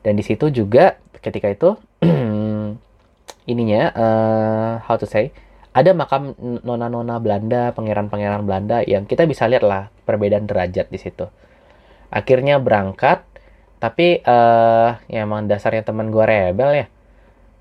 dan 0.02 0.16
di 0.16 0.24
situ 0.24 0.48
juga 0.52 0.96
ketika 1.20 1.48
itu 1.50 1.76
ininya 3.52 3.82
uh, 3.96 4.72
how 4.84 4.96
to 4.96 5.08
say 5.08 5.32
ada 5.78 5.94
makam 5.94 6.34
nona-nona 6.66 7.22
Belanda, 7.22 7.70
pangeran-pangeran 7.70 8.42
Belanda 8.42 8.82
yang 8.82 9.06
kita 9.06 9.30
bisa 9.30 9.46
lihat 9.46 9.62
lah 9.62 9.92
perbedaan 10.02 10.50
derajat 10.50 10.90
di 10.90 10.98
situ. 10.98 11.30
Akhirnya 12.10 12.58
berangkat, 12.58 13.22
tapi 13.78 14.18
uh, 14.26 14.98
ya 15.06 15.22
emang 15.22 15.46
dasarnya 15.46 15.86
teman 15.86 16.10
gue 16.10 16.24
rebel 16.26 16.82
ya. 16.82 16.86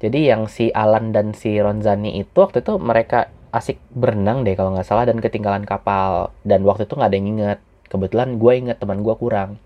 Jadi 0.02 0.20
yang 0.30 0.50
si 0.50 0.74
Alan 0.74 1.14
dan 1.14 1.38
si 1.38 1.58
Ronzani 1.62 2.18
itu 2.18 2.38
waktu 2.38 2.66
itu 2.66 2.82
mereka 2.82 3.30
asik 3.54 3.80
berenang 3.94 4.44
deh 4.44 4.54
kalau 4.58 4.76
nggak 4.76 4.88
salah 4.88 5.06
dan 5.08 5.18
ketinggalan 5.24 5.64
kapal 5.64 6.36
dan 6.48 6.64
waktu 6.68 6.86
itu 6.86 6.94
nggak 6.98 7.10
ada 7.10 7.18
yang 7.18 7.30
inget. 7.34 7.60
Kebetulan 7.88 8.36
gue 8.36 8.54
inget 8.56 8.78
teman 8.80 9.02
gue 9.02 9.16
kurang. 9.16 9.62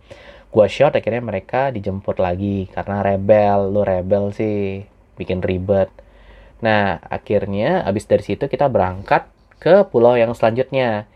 Gue 0.51 0.67
shot 0.67 0.93
akhirnya 0.93 1.23
mereka 1.23 1.71
dijemput 1.73 2.19
lagi 2.21 2.69
karena 2.69 3.01
rebel, 3.01 3.71
lu 3.71 3.81
rebel 3.81 4.29
sih 4.35 4.85
bikin 5.17 5.41
ribet 5.41 5.89
Nah, 6.61 7.01
akhirnya 7.09 7.81
abis 7.81 8.05
dari 8.05 8.21
situ 8.21 8.45
kita 8.45 8.69
berangkat 8.69 9.25
ke 9.57 9.85
pulau 9.89 10.13
yang 10.13 10.31
selanjutnya. 10.37 11.09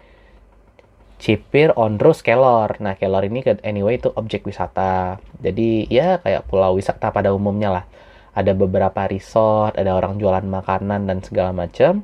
Cipir, 1.21 1.71
Ondrus, 1.79 2.25
Kelor. 2.25 2.75
Nah, 2.81 2.97
Kelor 2.99 3.23
ini 3.23 3.45
anyway 3.63 4.01
itu 4.01 4.11
objek 4.17 4.43
wisata. 4.43 5.21
Jadi 5.39 5.87
ya 5.87 6.19
kayak 6.19 6.49
pulau 6.49 6.75
wisata 6.75 7.13
pada 7.13 7.31
umumnya 7.31 7.69
lah. 7.71 7.85
Ada 8.35 8.51
beberapa 8.51 9.07
resort, 9.07 9.79
ada 9.79 9.95
orang 9.95 10.19
jualan 10.19 10.43
makanan 10.43 11.07
dan 11.07 11.23
segala 11.23 11.55
macam. 11.55 12.03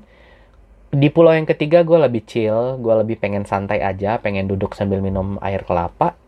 Di 0.92 1.08
pulau 1.08 1.32
yang 1.32 1.48
ketiga 1.48 1.88
gue 1.88 1.96
lebih 1.96 2.28
chill, 2.28 2.76
gue 2.84 2.94
lebih 3.00 3.16
pengen 3.16 3.48
santai 3.48 3.80
aja, 3.80 4.20
pengen 4.20 4.52
duduk 4.52 4.76
sambil 4.76 5.00
minum 5.00 5.40
air 5.40 5.64
kelapa. 5.64 6.20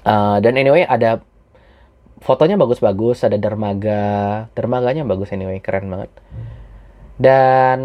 Uh, 0.00 0.40
dan 0.40 0.56
anyway 0.56 0.88
ada 0.88 1.20
fotonya 2.24 2.56
bagus-bagus 2.56 3.24
ada 3.24 3.36
dermaga 3.40 4.44
dermaganya 4.56 5.04
bagus 5.04 5.28
anyway 5.36 5.60
keren 5.60 5.92
banget. 5.92 6.08
Dan 7.20 7.80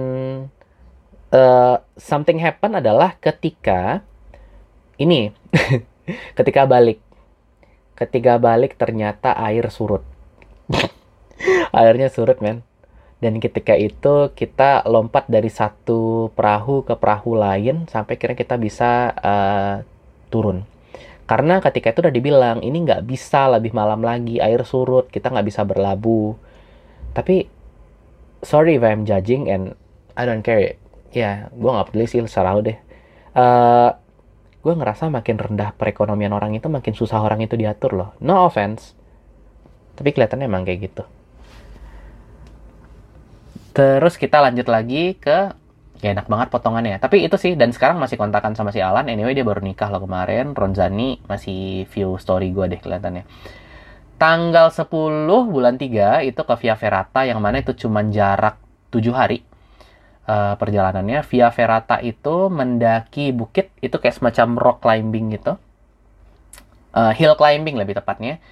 uh, 1.35 1.75
something 1.99 2.39
happen 2.39 2.79
adalah 2.79 3.19
ketika 3.19 3.99
ini 4.95 5.35
ketika 6.39 6.63
balik. 6.63 7.03
Ketika 7.99 8.39
balik 8.39 8.79
ternyata 8.79 9.35
air 9.35 9.67
surut. 9.67 10.07
Airnya 11.75 12.07
surut 12.07 12.39
men 12.39 12.63
dan 13.19 13.39
ketika 13.43 13.75
itu 13.75 14.31
kita 14.31 14.87
lompat 14.87 15.27
dari 15.27 15.51
satu 15.51 16.31
perahu 16.33 16.87
ke 16.87 16.95
perahu 16.95 17.35
lain 17.35 17.87
sampai 17.91 18.15
kira 18.15 18.35
kita 18.35 18.55
bisa 18.55 19.11
uh, 19.19 19.75
turun 20.31 20.63
karena 21.29 21.61
ketika 21.61 21.93
itu 21.93 22.01
udah 22.01 22.15
dibilang, 22.17 22.57
ini 22.65 22.81
nggak 22.89 23.05
bisa 23.05 23.45
lebih 23.53 23.69
malam 23.69 24.01
lagi, 24.01 24.41
air 24.41 24.65
surut, 24.65 25.13
kita 25.13 25.29
nggak 25.29 25.45
bisa 25.45 25.61
berlabuh. 25.61 26.33
Tapi, 27.13 27.45
sorry 28.41 28.81
if 28.81 28.83
I'm 28.83 29.05
judging 29.05 29.45
and 29.45 29.77
I 30.17 30.25
don't 30.25 30.41
care. 30.41 30.81
Ya, 31.13 31.53
gue 31.53 31.69
nggak 31.69 31.93
peduli 31.93 32.09
sih 32.09 32.25
secara 32.25 32.57
deh. 32.65 32.73
Uh, 33.37 33.37
eh, 33.37 33.89
gue 34.65 34.73
ngerasa 34.73 35.13
makin 35.13 35.37
rendah 35.37 35.69
perekonomian 35.77 36.33
orang 36.33 36.57
itu, 36.57 36.65
makin 36.65 36.97
susah 36.97 37.21
orang 37.21 37.45
itu 37.45 37.53
diatur 37.53 37.93
loh. 37.93 38.09
No 38.25 38.49
offense. 38.49 38.97
Tapi 40.01 40.09
kelihatannya 40.09 40.49
emang 40.49 40.65
kayak 40.65 40.81
gitu. 40.89 41.05
Terus 43.79 44.19
kita 44.19 44.43
lanjut 44.43 44.67
lagi 44.67 45.15
ke 45.15 45.55
ya 46.03 46.11
enak 46.11 46.27
banget 46.27 46.51
potongannya. 46.51 46.99
Tapi 46.99 47.23
itu 47.23 47.39
sih 47.39 47.55
dan 47.55 47.71
sekarang 47.71 47.95
masih 47.95 48.19
kontakan 48.19 48.51
sama 48.51 48.75
si 48.75 48.83
Alan. 48.83 49.07
Anyway 49.07 49.31
dia 49.31 49.47
baru 49.47 49.63
nikah 49.63 49.87
loh 49.87 50.03
kemarin. 50.03 50.51
Ronzani 50.51 51.23
masih 51.31 51.87
view 51.87 52.19
story 52.19 52.51
gue 52.51 52.75
deh 52.75 52.79
kelihatannya. 52.83 53.23
Tanggal 54.19 54.67
10 54.67 54.91
bulan 55.47 55.79
3 55.79 56.27
itu 56.27 56.41
ke 56.43 56.55
Via 56.59 56.75
Ferrata 56.75 57.23
yang 57.23 57.39
mana 57.39 57.63
itu 57.63 57.71
cuma 57.71 58.03
jarak 58.03 58.59
7 58.91 58.99
hari 59.15 59.47
uh, 60.27 60.59
perjalanannya. 60.59 61.23
Via 61.23 61.47
Ferrata 61.47 62.03
itu 62.03 62.51
mendaki 62.51 63.31
bukit 63.31 63.71
itu 63.79 63.95
kayak 63.95 64.19
semacam 64.19 64.59
rock 64.59 64.77
climbing 64.83 65.39
gitu. 65.39 65.55
Uh, 66.91 67.15
hill 67.15 67.39
climbing 67.39 67.79
lebih 67.79 67.95
tepatnya 67.95 68.43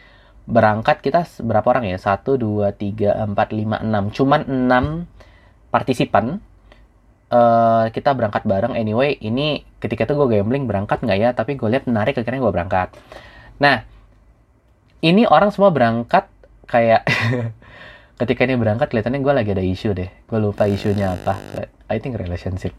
berangkat 0.48 1.04
kita 1.04 1.28
berapa 1.44 1.68
orang 1.68 1.92
ya? 1.92 2.00
1, 2.00 2.24
2, 2.24 2.72
3, 2.72 3.36
4, 3.36 3.36
5, 3.36 3.84
6 3.84 4.16
cuman 4.16 4.42
6 4.48 5.72
partisipan 5.72 6.40
uh, 7.32 7.86
kita 7.92 8.16
berangkat 8.16 8.48
bareng. 8.48 8.74
Anyway 8.74 9.20
ini 9.20 9.68
ketika 9.84 10.08
itu 10.08 10.16
gue 10.16 10.40
gambling 10.40 10.66
berangkat 10.66 11.04
nggak 11.04 11.20
ya? 11.20 11.30
Tapi 11.36 11.60
gue 11.60 11.68
lihat 11.68 11.86
menarik 11.86 12.16
akhirnya 12.16 12.40
gue 12.40 12.54
berangkat. 12.54 12.96
Nah 13.60 13.84
ini 15.04 15.28
orang 15.28 15.52
semua 15.52 15.70
berangkat 15.70 16.32
kayak 16.66 17.04
ketika 18.24 18.48
ini 18.48 18.58
berangkat 18.58 18.90
kelihatannya 18.90 19.22
gue 19.22 19.34
lagi 19.36 19.52
ada 19.52 19.64
isu 19.64 19.94
deh. 19.94 20.10
Gue 20.26 20.40
lupa 20.40 20.66
isunya 20.66 21.14
apa. 21.14 21.38
I 21.92 22.00
think 22.00 22.16
relationship. 22.16 22.72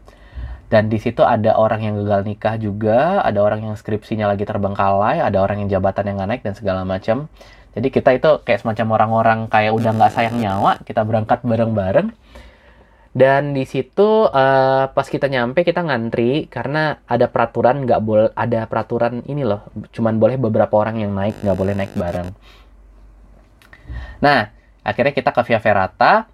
Dan 0.69 0.85
di 0.85 1.01
situ 1.01 1.25
ada 1.25 1.57
orang 1.57 1.81
yang 1.81 1.97
gagal 2.05 2.29
nikah 2.29 2.55
juga 2.61 3.25
ada 3.25 3.41
orang 3.41 3.65
yang 3.65 3.73
skripsinya 3.73 4.29
lagi 4.29 4.45
terbengkalai 4.45 5.17
ada 5.17 5.41
orang 5.41 5.65
yang 5.65 5.81
jabatan 5.81 6.13
yang 6.13 6.21
nggak 6.21 6.29
naik 6.29 6.43
dan 6.45 6.53
segala 6.53 6.85
macam 6.85 7.25
jadi 7.77 7.87
kita 7.93 8.09
itu 8.17 8.29
kayak 8.41 8.65
semacam 8.65 8.87
orang-orang 8.97 9.39
kayak 9.45 9.77
udah 9.77 9.91
nggak 9.93 10.13
sayang 10.13 10.41
nyawa 10.41 10.81
kita 10.81 11.05
berangkat 11.05 11.45
bareng-bareng. 11.45 12.09
Dan 13.09 13.57
di 13.57 13.65
situ 13.65 14.29
uh, 14.29 14.85
pas 14.93 15.07
kita 15.09 15.25
nyampe 15.25 15.65
kita 15.65 15.81
ngantri 15.81 16.45
karena 16.45 17.01
ada 17.09 17.25
peraturan 17.25 17.81
nggak 17.81 18.01
boleh 18.05 18.29
ada 18.37 18.69
peraturan 18.69 19.25
ini 19.25 19.41
loh 19.41 19.65
cuman 19.89 20.21
boleh 20.21 20.37
beberapa 20.37 20.77
orang 20.77 21.01
yang 21.01 21.17
naik 21.17 21.41
nggak 21.41 21.57
boleh 21.57 21.73
naik 21.73 21.93
bareng. 21.97 22.29
Nah 24.21 24.53
akhirnya 24.85 25.13
kita 25.13 25.33
ke 25.33 25.41
Via 25.45 25.59
Ferrata. 25.61 26.29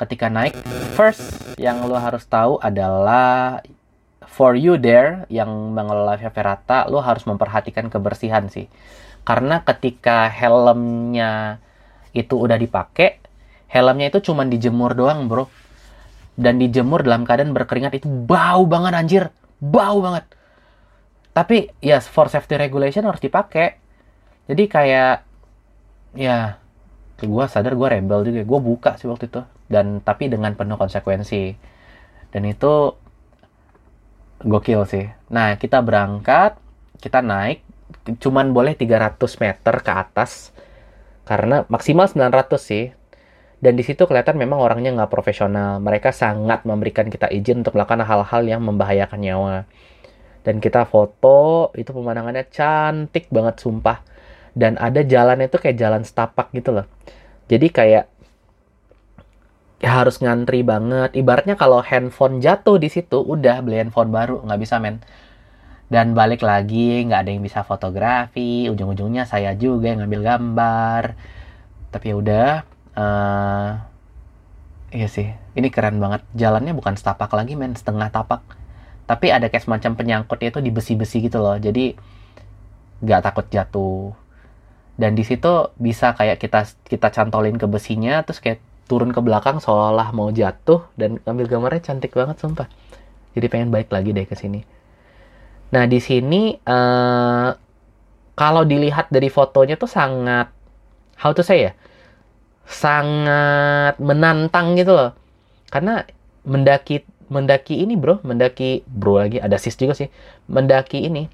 Ketika 0.00 0.32
naik 0.32 0.56
first 0.96 1.58
yang 1.60 1.84
lo 1.84 1.98
harus 2.00 2.24
tahu 2.24 2.56
adalah 2.56 3.60
for 4.24 4.56
you 4.56 4.78
there 4.80 5.28
yang 5.28 5.50
mengelola 5.76 6.16
Via 6.16 6.32
Ferrata, 6.32 6.88
lu 6.88 7.02
harus 7.04 7.26
memperhatikan 7.28 7.90
kebersihan 7.92 8.48
sih. 8.48 8.70
Karena 9.22 9.62
ketika 9.62 10.26
helmnya 10.32 11.60
itu 12.16 12.34
udah 12.34 12.56
dipakai, 12.56 13.20
helmnya 13.70 14.10
itu 14.10 14.32
cuma 14.32 14.42
dijemur 14.48 14.96
doang, 14.96 15.30
bro. 15.30 15.46
Dan 16.40 16.56
dijemur 16.56 17.04
dalam 17.04 17.28
keadaan 17.28 17.52
berkeringat 17.52 18.00
itu 18.00 18.08
bau 18.08 18.64
banget 18.64 18.92
anjir, 18.96 19.24
bau 19.60 20.00
banget. 20.00 20.24
Tapi 21.30 21.70
ya 21.78 22.00
yes, 22.00 22.10
for 22.10 22.26
safety 22.26 22.58
regulation 22.58 23.06
harus 23.06 23.22
dipakai. 23.22 23.78
Jadi 24.50 24.64
kayak 24.66 25.22
ya 26.18 26.58
gue 27.20 27.44
sadar 27.46 27.76
gue 27.76 27.88
rebel 27.88 28.26
juga. 28.26 28.40
Gue 28.42 28.60
buka 28.60 28.90
sih 28.98 29.06
waktu 29.06 29.30
itu. 29.30 29.44
Dan 29.70 30.02
tapi 30.02 30.26
dengan 30.26 30.56
penuh 30.58 30.74
konsekuensi. 30.74 31.54
Dan 32.34 32.42
itu 32.48 32.96
gokil 34.42 34.82
sih. 34.88 35.06
Nah 35.30 35.54
kita 35.60 35.78
berangkat. 35.84 36.58
Kita 37.00 37.22
naik 37.24 37.69
cuman 38.06 38.56
boleh 38.56 38.72
300 38.74 39.20
meter 39.42 39.74
ke 39.84 39.92
atas 39.92 40.54
karena 41.28 41.62
maksimal 41.70 42.10
900 42.10 42.58
sih. 42.58 42.90
Dan 43.60 43.76
di 43.76 43.84
situ 43.84 44.08
kelihatan 44.08 44.40
memang 44.40 44.56
orangnya 44.56 44.90
nggak 44.96 45.12
profesional. 45.12 45.84
Mereka 45.84 46.16
sangat 46.16 46.64
memberikan 46.64 47.12
kita 47.12 47.28
izin 47.28 47.60
untuk 47.60 47.76
melakukan 47.76 48.00
hal-hal 48.08 48.42
yang 48.48 48.64
membahayakan 48.64 49.20
nyawa. 49.20 49.68
Dan 50.40 50.64
kita 50.64 50.88
foto 50.88 51.68
itu 51.76 51.92
pemandangannya 51.92 52.48
cantik 52.48 53.28
banget 53.28 53.60
sumpah. 53.60 54.00
Dan 54.56 54.80
ada 54.80 55.04
jalannya 55.04 55.52
itu 55.52 55.60
kayak 55.60 55.76
jalan 55.76 56.02
setapak 56.02 56.48
gitu 56.56 56.72
loh. 56.72 56.88
Jadi 57.52 57.68
kayak 57.68 58.04
ya 59.80 59.90
harus 59.92 60.20
ngantri 60.24 60.64
banget. 60.64 61.12
Ibaratnya 61.16 61.60
kalau 61.60 61.84
handphone 61.84 62.40
jatuh 62.40 62.80
di 62.80 62.88
situ 62.88 63.20
udah 63.20 63.60
beli 63.60 63.84
handphone 63.84 64.08
baru 64.08 64.40
nggak 64.44 64.60
bisa 64.60 64.80
men 64.80 65.04
dan 65.90 66.14
balik 66.14 66.46
lagi 66.46 67.02
nggak 67.02 67.20
ada 67.26 67.30
yang 67.34 67.42
bisa 67.42 67.66
fotografi 67.66 68.70
ujung-ujungnya 68.70 69.26
saya 69.26 69.58
juga 69.58 69.90
yang 69.90 70.06
ngambil 70.06 70.22
gambar. 70.22 71.02
Tapi 71.90 72.04
ya 72.06 72.14
udah 72.14 72.48
uh, 72.94 73.70
iya 74.94 75.10
sih 75.10 75.34
ini 75.58 75.68
keren 75.74 75.98
banget. 75.98 76.22
Jalannya 76.38 76.78
bukan 76.78 76.94
setapak 76.94 77.34
lagi 77.34 77.58
men 77.58 77.74
setengah 77.74 78.06
tapak. 78.14 78.38
Tapi 79.10 79.34
ada 79.34 79.50
kayak 79.50 79.66
semacam 79.66 79.98
penyangkutnya 79.98 80.54
itu 80.54 80.60
di 80.62 80.70
besi-besi 80.70 81.26
gitu 81.26 81.42
loh. 81.42 81.58
Jadi 81.58 81.98
nggak 83.02 83.20
takut 83.26 83.46
jatuh. 83.50 84.14
Dan 84.94 85.18
di 85.18 85.26
situ 85.26 85.74
bisa 85.74 86.14
kayak 86.14 86.38
kita 86.38 86.70
kita 86.86 87.10
cantolin 87.10 87.58
ke 87.58 87.66
besinya 87.66 88.22
terus 88.22 88.38
kayak 88.38 88.62
turun 88.86 89.10
ke 89.10 89.18
belakang 89.18 89.58
seolah 89.58 90.14
mau 90.14 90.30
jatuh. 90.30 90.86
Dan 90.94 91.18
ambil 91.26 91.50
gambarnya 91.50 91.82
cantik 91.82 92.14
banget 92.14 92.38
sumpah. 92.38 92.70
Jadi 93.34 93.46
pengen 93.50 93.74
baik 93.74 93.90
lagi 93.90 94.14
deh 94.14 94.22
ke 94.30 94.38
sini 94.38 94.78
nah 95.70 95.86
di 95.86 96.02
sini 96.02 96.58
uh, 96.66 97.50
kalau 98.40 98.64
dilihat 98.64 99.12
dari 99.12 99.28
fotonya 99.28 99.76
tuh 99.76 99.90
sangat 99.90 100.48
how 101.20 101.36
to 101.36 101.44
say 101.44 101.68
ya? 101.68 101.72
Sangat 102.64 104.00
menantang 104.00 104.80
gitu 104.80 104.96
loh. 104.96 105.12
Karena 105.68 106.00
mendaki 106.48 107.04
mendaki 107.28 107.84
ini 107.84 108.00
bro 108.00 108.18
mendaki 108.24 108.82
bro 108.88 109.20
lagi 109.20 109.36
ada 109.44 109.60
sis 109.60 109.76
juga 109.76 109.92
sih. 109.92 110.08
Mendaki 110.48 111.04
ini 111.04 111.28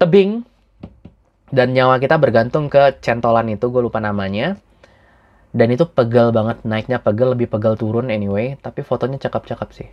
tebing 0.00 0.40
dan 1.52 1.76
nyawa 1.76 2.00
kita 2.00 2.16
bergantung 2.16 2.72
ke 2.72 2.96
centolan 3.04 3.52
itu 3.52 3.68
gue 3.68 3.84
lupa 3.84 4.00
namanya. 4.00 4.56
Dan 5.52 5.68
itu 5.74 5.84
pegel 5.84 6.32
banget 6.32 6.64
naiknya 6.64 7.02
pegel 7.02 7.34
lebih 7.36 7.50
pegel 7.50 7.74
turun 7.74 8.06
anyway 8.08 8.54
tapi 8.62 8.86
fotonya 8.86 9.18
cakep-cakep 9.18 9.68
sih 9.74 9.88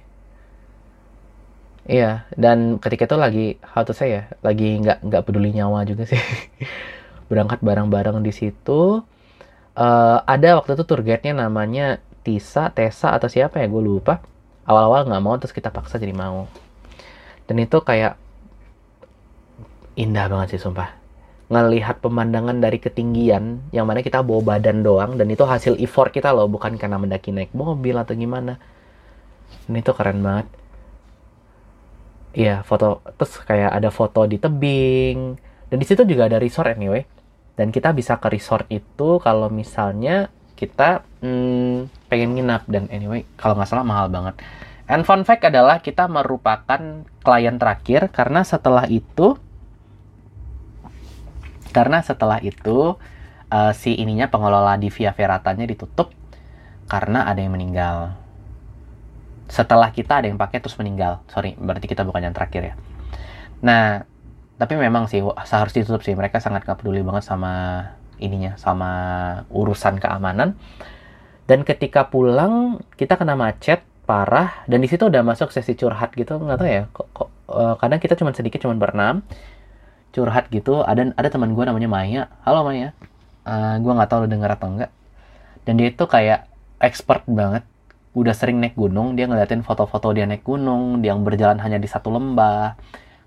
iya 1.88 2.28
dan 2.36 2.78
ketika 2.84 3.08
itu 3.08 3.18
lagi 3.18 3.46
how 3.64 3.82
to 3.88 3.96
say 3.96 4.12
ya 4.12 4.24
lagi 4.44 4.78
nggak 4.84 5.08
nggak 5.08 5.24
peduli 5.24 5.56
nyawa 5.56 5.88
juga 5.88 6.04
sih. 6.04 6.20
Berangkat 7.32 7.60
bareng-bareng 7.64 8.20
di 8.24 8.32
situ. 8.36 9.04
Uh, 9.78 10.18
ada 10.26 10.58
waktu 10.58 10.74
itu 10.74 10.84
tour 10.84 11.06
guide-nya 11.06 11.38
namanya 11.38 12.02
Tisa 12.26 12.74
Tessa 12.76 13.16
atau 13.16 13.32
siapa 13.32 13.64
ya 13.64 13.68
gue 13.72 13.84
lupa. 13.84 14.20
Awal-awal 14.68 15.08
nggak 15.08 15.24
mau 15.24 15.36
terus 15.40 15.56
kita 15.56 15.72
paksa 15.72 15.96
jadi 15.96 16.12
mau. 16.12 16.48
Dan 17.48 17.64
itu 17.64 17.80
kayak 17.80 18.20
indah 19.96 20.28
banget 20.28 20.56
sih 20.56 20.62
sumpah. 20.62 20.92
Ngelihat 21.48 22.04
pemandangan 22.04 22.60
dari 22.60 22.84
ketinggian 22.84 23.72
yang 23.72 23.88
mana 23.88 24.04
kita 24.04 24.20
bawa 24.20 24.56
badan 24.56 24.84
doang 24.84 25.16
dan 25.16 25.32
itu 25.32 25.48
hasil 25.48 25.80
effort 25.80 26.12
kita 26.12 26.36
loh 26.36 26.52
bukan 26.52 26.76
karena 26.76 27.00
mendaki 27.00 27.32
naik 27.32 27.56
mobil 27.56 27.96
atau 27.96 28.12
gimana. 28.12 28.60
Ini 29.72 29.80
tuh 29.80 29.96
keren 29.96 30.20
banget 30.20 30.67
Iya 32.36 32.64
foto 32.68 33.04
terus 33.16 33.40
kayak 33.44 33.72
ada 33.72 33.90
foto 33.94 34.26
di 34.28 34.40
tebing. 34.42 35.40
Dan 35.68 35.78
di 35.78 35.86
situ 35.88 36.08
juga 36.08 36.28
ada 36.28 36.40
resort 36.40 36.74
anyway. 36.74 37.04
Dan 37.58 37.74
kita 37.74 37.92
bisa 37.92 38.20
ke 38.22 38.28
resort 38.32 38.66
itu 38.72 39.20
kalau 39.20 39.52
misalnya 39.52 40.32
kita 40.58 41.06
hmm, 41.24 42.10
pengen 42.12 42.36
nginap. 42.36 42.68
Dan 42.68 42.90
anyway 42.90 43.24
kalau 43.40 43.56
nggak 43.56 43.70
salah 43.70 43.88
mahal 43.88 44.08
banget. 44.12 44.38
And 44.88 45.04
fun 45.04 45.28
fact 45.28 45.44
adalah 45.44 45.84
kita 45.84 46.08
merupakan 46.08 46.80
klien 47.04 47.56
terakhir 47.60 48.08
karena 48.16 48.48
setelah 48.48 48.88
itu 48.88 49.36
karena 51.76 52.00
setelah 52.00 52.40
itu 52.40 52.96
uh, 53.52 53.74
si 53.76 54.00
ininya 54.00 54.32
pengelola 54.32 54.80
di 54.80 54.88
Via 54.88 55.12
Ferratanya 55.12 55.68
ditutup 55.68 56.16
karena 56.88 57.28
ada 57.28 57.44
yang 57.44 57.52
meninggal. 57.52 58.16
Setelah 59.48 59.90
kita 59.96 60.24
ada 60.24 60.28
yang 60.28 60.40
pakai 60.40 60.60
terus 60.60 60.76
meninggal. 60.76 61.24
Sorry, 61.32 61.56
berarti 61.56 61.88
kita 61.88 62.04
bukan 62.04 62.28
yang 62.30 62.36
terakhir 62.36 62.74
ya. 62.74 62.76
Nah, 63.64 64.04
tapi 64.60 64.76
memang 64.76 65.08
sih 65.08 65.24
harus 65.24 65.74
ditutup 65.74 66.04
sih. 66.04 66.14
Mereka 66.14 66.44
sangat 66.44 66.68
gak 66.68 66.84
peduli 66.84 67.02
banget 67.02 67.24
sama 67.24 67.84
ininya, 68.20 68.60
sama 68.60 68.92
urusan 69.50 69.98
keamanan. 70.04 70.60
Dan 71.48 71.64
ketika 71.64 72.12
pulang 72.12 72.84
kita 73.00 73.16
kena 73.16 73.40
macet 73.40 73.88
parah 74.08 74.64
dan 74.72 74.80
di 74.80 74.88
situ 74.88 75.12
udah 75.12 75.20
masuk 75.20 75.52
sesi 75.52 75.76
curhat 75.76 76.16
gitu 76.16 76.40
nggak 76.40 76.58
tahu 76.58 76.70
ya 76.72 76.84
kok, 76.96 77.08
kok 77.12 77.30
uh, 77.52 77.76
kadang 77.76 78.00
kita 78.00 78.16
cuma 78.16 78.32
sedikit 78.32 78.64
cuma 78.64 78.80
berenam 78.80 79.20
curhat 80.16 80.48
gitu 80.48 80.80
ada 80.80 81.12
ada 81.20 81.28
teman 81.28 81.52
gue 81.52 81.64
namanya 81.68 81.92
Maya 81.92 82.24
halo 82.48 82.64
Maya 82.64 82.96
uh, 83.44 83.52
eh, 83.52 83.76
gue 83.84 83.92
nggak 83.92 84.08
tahu 84.08 84.24
lo 84.24 84.28
denger 84.32 84.50
atau 84.56 84.68
enggak 84.72 84.92
dan 85.68 85.74
dia 85.76 85.92
itu 85.92 86.06
kayak 86.08 86.48
expert 86.80 87.28
banget 87.28 87.68
udah 88.18 88.34
sering 88.34 88.58
naik 88.58 88.74
gunung 88.74 89.14
dia 89.14 89.30
ngeliatin 89.30 89.62
foto-foto 89.62 90.10
dia 90.10 90.26
naik 90.26 90.42
gunung 90.42 91.06
dia 91.06 91.14
yang 91.14 91.22
berjalan 91.22 91.62
hanya 91.62 91.78
di 91.78 91.86
satu 91.86 92.10
lembah. 92.10 92.74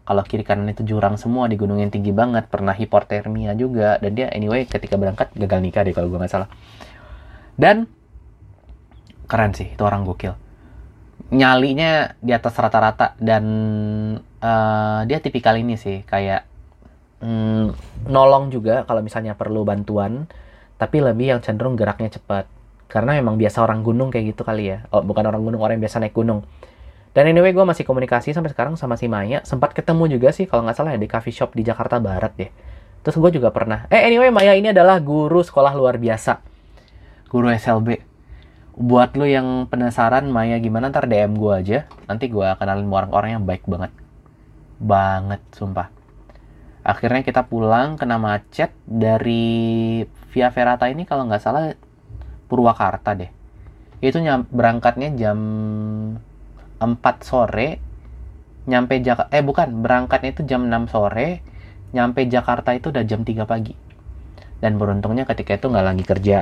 Kalau 0.03 0.26
kiri 0.26 0.42
kanan 0.42 0.66
itu 0.66 0.83
jurang 0.83 1.14
semua 1.14 1.46
di 1.46 1.55
gunung 1.55 1.79
yang 1.79 1.94
tinggi 1.94 2.11
banget. 2.11 2.50
Pernah 2.50 2.74
hipotermia 2.74 3.55
juga. 3.55 3.94
Dan 4.03 4.18
dia 4.18 4.26
anyway 4.35 4.66
ketika 4.66 4.98
berangkat 4.98 5.31
gagal 5.38 5.62
nikah 5.62 5.87
deh 5.87 5.94
kalau 5.94 6.11
gue 6.11 6.18
nggak 6.18 6.33
salah. 6.35 6.50
Dan 7.55 7.87
keren 9.31 9.55
sih 9.55 9.70
itu 9.70 9.83
orang 9.87 10.03
gokil. 10.03 10.35
Nyalinya 11.31 12.18
di 12.18 12.35
atas 12.35 12.59
rata-rata. 12.59 13.14
Dan 13.22 13.44
uh, 14.42 15.07
dia 15.07 15.22
tipikal 15.22 15.55
ini 15.55 15.79
sih 15.79 16.03
kayak 16.03 16.42
mm, 17.22 17.64
nolong 18.11 18.50
juga 18.50 18.83
kalau 18.90 19.07
misalnya 19.07 19.38
perlu 19.38 19.62
bantuan, 19.62 20.26
tapi 20.74 20.98
lebih 20.98 21.38
yang 21.38 21.40
cenderung 21.44 21.79
geraknya 21.79 22.11
cepat. 22.11 22.50
Karena 22.90 23.14
memang 23.14 23.38
biasa 23.38 23.62
orang 23.62 23.87
gunung 23.87 24.11
kayak 24.11 24.35
gitu 24.35 24.42
kali 24.42 24.74
ya. 24.74 24.85
Oh, 24.90 25.00
bukan 25.00 25.22
orang 25.22 25.40
gunung, 25.46 25.62
orang 25.62 25.79
yang 25.79 25.87
biasa 25.87 26.03
naik 26.03 26.14
gunung. 26.14 26.42
Dan 27.14 27.31
anyway, 27.31 27.55
gue 27.55 27.62
masih 27.62 27.87
komunikasi 27.87 28.35
sampai 28.35 28.50
sekarang 28.50 28.74
sama 28.74 28.98
si 28.98 29.07
Maya. 29.07 29.46
Sempat 29.46 29.70
ketemu 29.74 30.18
juga 30.18 30.35
sih, 30.35 30.50
kalau 30.50 30.66
nggak 30.66 30.74
salah 30.74 30.94
ya, 30.94 30.98
di 30.98 31.07
coffee 31.07 31.35
shop 31.35 31.55
di 31.55 31.62
Jakarta 31.62 32.03
Barat 32.03 32.35
deh. 32.35 32.50
Terus 33.07 33.16
gue 33.16 33.31
juga 33.38 33.55
pernah. 33.55 33.87
Eh, 33.88 34.03
anyway, 34.03 34.35
Maya 34.35 34.59
ini 34.59 34.74
adalah 34.74 34.98
guru 34.98 35.42
sekolah 35.42 35.70
luar 35.79 36.03
biasa. 36.03 36.42
Guru 37.31 37.55
SLB. 37.55 38.03
Buat 38.74 39.14
lu 39.14 39.31
yang 39.31 39.70
penasaran 39.70 40.26
Maya 40.26 40.59
gimana, 40.59 40.90
ntar 40.90 41.07
DM 41.07 41.38
gue 41.38 41.53
aja. 41.55 41.79
Nanti 42.11 42.26
gue 42.26 42.46
kenalin 42.59 42.90
orang-orang 42.90 43.38
yang 43.38 43.44
baik 43.46 43.70
banget. 43.70 43.94
Banget, 44.83 45.40
sumpah 45.55 46.00
akhirnya 46.81 47.20
kita 47.20 47.44
pulang 47.44 48.00
kena 48.00 48.16
macet 48.16 48.72
dari 48.88 50.03
Via 50.33 50.48
Ferrata 50.48 50.88
ini 50.88 51.05
kalau 51.05 51.29
nggak 51.29 51.42
salah 51.42 51.76
Purwakarta 52.50 53.14
deh. 53.14 53.30
Itu 54.02 54.18
nyam, 54.18 54.50
berangkatnya 54.50 55.14
jam 55.14 55.38
4 56.82 56.90
sore 57.22 57.78
nyampe 58.66 59.00
Jakarta 59.00 59.32
eh 59.32 59.44
bukan 59.44 59.80
berangkatnya 59.80 60.30
itu 60.34 60.42
jam 60.44 60.66
6 60.66 60.92
sore 60.92 61.40
nyampe 61.94 62.26
Jakarta 62.26 62.74
itu 62.74 62.90
udah 62.90 63.06
jam 63.06 63.22
3 63.22 63.46
pagi. 63.46 63.74
Dan 64.58 64.76
beruntungnya 64.76 65.24
ketika 65.24 65.54
itu 65.54 65.70
nggak 65.70 65.86
lagi 65.86 66.04
kerja. 66.04 66.38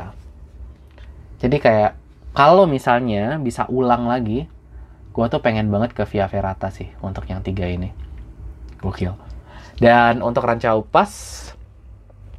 Jadi 1.38 1.56
kayak 1.60 1.92
kalau 2.32 2.64
misalnya 2.64 3.36
bisa 3.38 3.68
ulang 3.68 4.08
lagi 4.08 4.48
gue 5.14 5.26
tuh 5.26 5.42
pengen 5.42 5.66
banget 5.66 5.98
ke 5.98 6.06
Via 6.06 6.30
Ferrata 6.30 6.70
sih 6.70 6.88
untuk 7.02 7.26
yang 7.26 7.42
tiga 7.42 7.66
ini. 7.66 7.90
Gokil. 8.78 9.14
Dan 9.78 10.22
untuk 10.22 10.46
Ranca 10.46 10.74
Upas, 10.78 11.10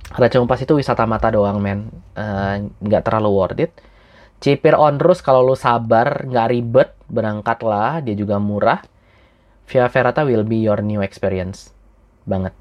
Ranca 0.09 0.41
Upas 0.41 0.65
itu 0.65 0.73
wisata 0.73 1.05
mata 1.05 1.29
doang 1.29 1.61
men, 1.61 1.85
eh, 2.17 2.65
nggak 2.65 3.01
uh, 3.01 3.05
terlalu 3.05 3.29
worth 3.29 3.61
it. 3.61 3.71
Cipir 4.39 4.73
on 4.73 4.97
Rus 4.97 5.21
kalau 5.21 5.43
lu 5.43 5.53
sabar, 5.53 6.25
nggak 6.25 6.47
ribet, 6.49 6.89
berangkat 7.11 7.59
lah, 7.61 7.99
dia 8.01 8.15
juga 8.15 8.41
murah. 8.41 8.81
Via 9.69 9.85
Ferrata 9.85 10.25
will 10.25 10.47
be 10.47 10.65
your 10.65 10.81
new 10.81 11.03
experience. 11.05 11.69
Banget. 12.25 12.55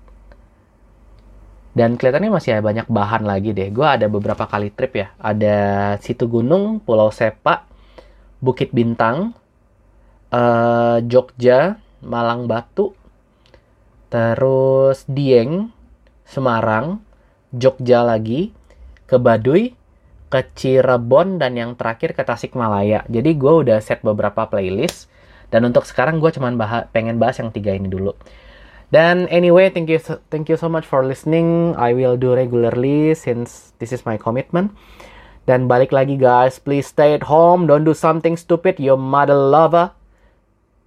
Dan 1.73 1.95
kelihatannya 1.95 2.35
masih 2.35 2.59
ada 2.59 2.63
banyak 2.67 2.87
bahan 2.91 3.23
lagi 3.23 3.55
deh. 3.55 3.71
Gue 3.71 3.87
ada 3.87 4.11
beberapa 4.11 4.45
kali 4.51 4.75
trip 4.75 4.99
ya. 4.99 5.09
Ada 5.17 5.57
Situ 6.03 6.27
Gunung, 6.27 6.83
Pulau 6.83 7.15
Sepa, 7.15 7.65
Bukit 8.43 8.75
Bintang, 8.75 9.39
uh, 10.35 10.99
Jogja, 11.07 11.79
Malang 12.03 12.51
Batu, 12.51 12.93
terus 14.11 15.07
Dieng, 15.07 15.71
Semarang, 16.27 17.08
Jogja 17.55 18.05
lagi, 18.05 18.53
ke 19.09 19.17
Baduy, 19.17 19.73
ke 20.29 20.45
Cirebon, 20.53 21.41
dan 21.41 21.57
yang 21.57 21.73
terakhir 21.75 22.13
ke 22.13 22.23
Tasikmalaya. 22.23 23.09
Jadi 23.09 23.31
gue 23.37 23.55
udah 23.65 23.81
set 23.81 24.05
beberapa 24.05 24.45
playlist 24.49 25.09
dan 25.49 25.65
untuk 25.65 25.89
sekarang 25.89 26.21
gue 26.21 26.29
cuman 26.29 26.61
bahas, 26.61 26.85
pengen 26.93 27.17
bahas 27.17 27.41
yang 27.41 27.49
tiga 27.49 27.73
ini 27.73 27.89
dulu. 27.89 28.13
Dan 28.89 29.29
anyway, 29.29 29.69
thank 29.69 29.93
you 29.93 30.01
thank 30.33 30.49
you 30.49 30.57
so 30.57 30.69
much 30.69 30.89
for 30.89 31.05
listening. 31.05 31.77
I 31.77 31.93
will 31.93 32.17
do 32.17 32.33
regularly 32.33 33.13
since 33.13 33.77
this 33.81 33.93
is 33.93 34.09
my 34.09 34.17
commitment. 34.17 34.73
Dan 35.45 35.69
balik 35.69 35.93
lagi 35.93 36.21
guys, 36.21 36.61
please 36.61 36.89
stay 36.89 37.17
at 37.17 37.29
home, 37.29 37.69
don't 37.69 37.85
do 37.85 37.97
something 37.97 38.37
stupid, 38.37 38.81
your 38.81 39.01
mother 39.01 39.37
lover. 39.37 39.93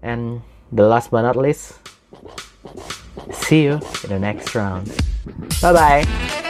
And 0.01 0.41
the 0.73 0.85
last 0.85 1.13
but 1.13 1.25
not 1.25 1.37
least, 1.37 1.77
see 3.29 3.69
you 3.69 3.81
in 4.05 4.09
the 4.09 4.21
next 4.21 4.53
round. 4.57 4.89
Bye 5.61 5.73
bye. 5.73 6.40